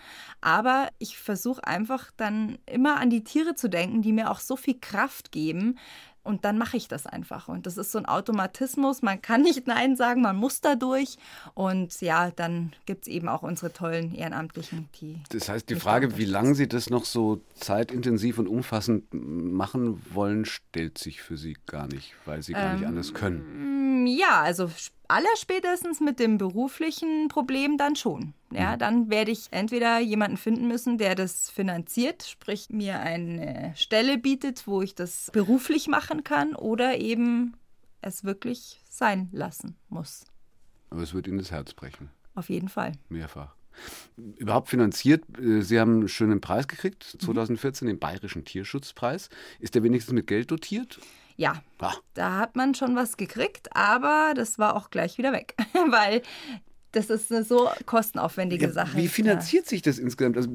[0.41, 4.55] Aber ich versuche einfach dann immer an die Tiere zu denken, die mir auch so
[4.55, 5.77] viel Kraft geben,
[6.23, 7.47] und dann mache ich das einfach.
[7.47, 9.01] Und das ist so ein Automatismus.
[9.01, 11.17] Man kann nicht Nein sagen, man muss da durch.
[11.53, 15.19] Und ja, dann gibt es eben auch unsere tollen Ehrenamtlichen, die.
[15.29, 20.45] Das heißt, die Frage, wie lange Sie das noch so zeitintensiv und umfassend machen wollen,
[20.45, 24.05] stellt sich für Sie gar nicht, weil Sie gar ähm, nicht anders können.
[24.07, 24.69] Ja, also
[25.07, 28.33] allerspätestens mit dem beruflichen Problem dann schon.
[28.51, 28.79] Ja, mhm.
[28.79, 34.65] dann werde ich entweder jemanden finden müssen, der das finanziert, sprich mir eine Stelle bietet,
[34.67, 37.55] wo ich das beruflich machen kann, oder eben
[38.01, 40.25] es wirklich sein lassen muss.
[40.89, 42.09] Aber es wird Ihnen das Herz brechen.
[42.35, 42.93] Auf jeden Fall.
[43.09, 43.55] Mehrfach.
[44.37, 47.91] Überhaupt finanziert, äh, Sie haben einen schönen Preis gekriegt, 2014, mhm.
[47.91, 49.29] den Bayerischen Tierschutzpreis.
[49.59, 50.99] Ist der wenigstens mit Geld dotiert?
[51.37, 51.93] Ja, ah.
[52.15, 55.55] da hat man schon was gekriegt, aber das war auch gleich wieder weg,
[55.89, 56.21] weil
[56.91, 58.97] das ist eine so kostenaufwendige ja, Sache.
[58.97, 60.37] Wie finanziert sich das insgesamt?
[60.37, 60.49] Also,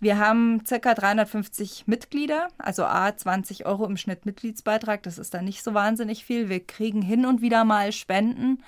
[0.00, 0.94] wir haben ca.
[0.94, 5.02] 350 Mitglieder, also A 20 Euro im Schnitt Mitgliedsbeitrag.
[5.02, 6.48] Das ist dann nicht so wahnsinnig viel.
[6.48, 8.62] Wir kriegen hin und wieder mal Spenden,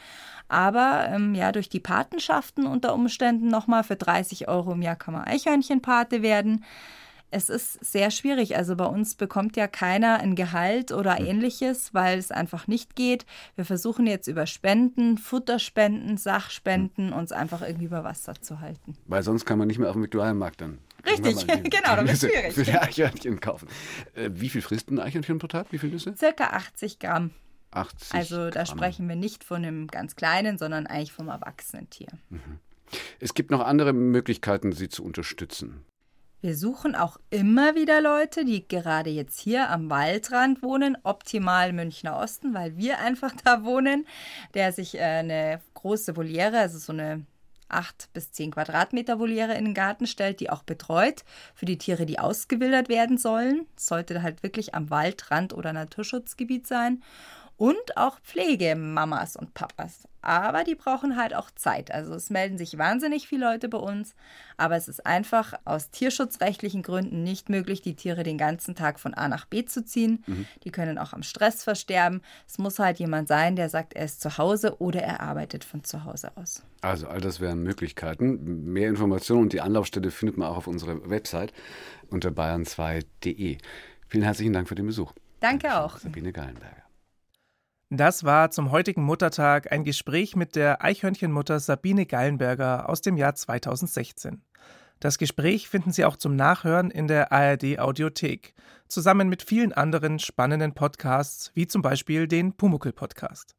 [0.49, 5.15] aber ähm, ja durch die Patenschaften unter Umständen nochmal für 30 Euro im Jahr kann
[5.15, 6.65] man Eichhörnchenpate werden
[7.31, 8.57] es ist sehr schwierig.
[8.57, 11.27] Also bei uns bekommt ja keiner ein Gehalt oder hm.
[11.27, 13.27] ähnliches, weil es einfach nicht geht.
[13.57, 17.17] Wir versuchen jetzt über Spenden, Futterspenden, Sachspenden hm.
[17.17, 18.97] uns einfach irgendwie über Wasser zu halten.
[19.07, 20.79] Weil sonst kann man nicht mehr auf dem Viktualienmarkt dann.
[21.07, 22.53] Richtig, genau, dann es schwierig.
[22.53, 23.69] Für die Eichhörnchen kaufen.
[24.15, 25.67] Äh, wie viel frisst ein Eichhörnchen pro Tag?
[25.71, 26.15] Wie viel Nüsse?
[26.17, 27.31] Circa 80 Gramm.
[27.71, 28.67] 80 also da Gramm.
[28.67, 32.09] sprechen wir nicht von einem ganz kleinen, sondern eigentlich vom erwachsenen Tier.
[32.29, 32.59] Mhm.
[33.21, 35.85] Es gibt noch andere Möglichkeiten, sie zu unterstützen.
[36.43, 42.17] Wir suchen auch immer wieder Leute, die gerade jetzt hier am Waldrand wohnen, optimal Münchner
[42.17, 44.07] Osten, weil wir einfach da wohnen,
[44.55, 47.27] der sich äh, eine große Voliere, also so eine
[47.69, 51.25] 8 bis 10 Quadratmeter Voliere in den Garten stellt, die auch betreut
[51.55, 53.67] für die Tiere, die ausgewildert werden sollen.
[53.77, 57.03] Sollte halt wirklich am Waldrand oder Naturschutzgebiet sein.
[57.59, 61.91] Und auch Pflegemamas und Papas aber die brauchen halt auch Zeit.
[61.91, 64.15] Also es melden sich wahnsinnig viele Leute bei uns,
[64.57, 69.15] aber es ist einfach aus tierschutzrechtlichen Gründen nicht möglich, die Tiere den ganzen Tag von
[69.15, 70.23] A nach B zu ziehen.
[70.27, 70.47] Mhm.
[70.65, 72.21] Die können auch am Stress versterben.
[72.47, 75.85] Es muss halt jemand sein, der sagt, er ist zu Hause oder er arbeitet von
[75.85, 76.63] zu Hause aus.
[76.83, 78.65] Also all das wären Möglichkeiten.
[78.73, 81.53] Mehr Informationen und die Anlaufstelle findet man auch auf unserer Website
[82.11, 83.59] unter bayern2.de.
[84.09, 85.13] Vielen herzlichen Dank für den Besuch.
[85.41, 85.99] Danke auch.
[85.99, 86.90] Sabine Gallenberger.
[87.93, 93.35] Das war zum heutigen Muttertag ein Gespräch mit der Eichhörnchenmutter Sabine Gallenberger aus dem Jahr
[93.35, 94.43] 2016.
[95.01, 98.55] Das Gespräch finden Sie auch zum Nachhören in der ARD Audiothek,
[98.87, 103.57] zusammen mit vielen anderen spannenden Podcasts, wie zum Beispiel den Pumuckel Podcast.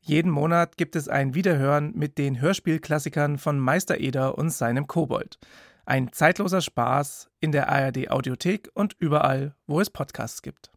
[0.00, 5.38] Jeden Monat gibt es ein Wiederhören mit den Hörspielklassikern von Meister Eder und seinem Kobold.
[5.84, 10.70] Ein zeitloser Spaß in der ARD Audiothek und überall, wo es Podcasts gibt.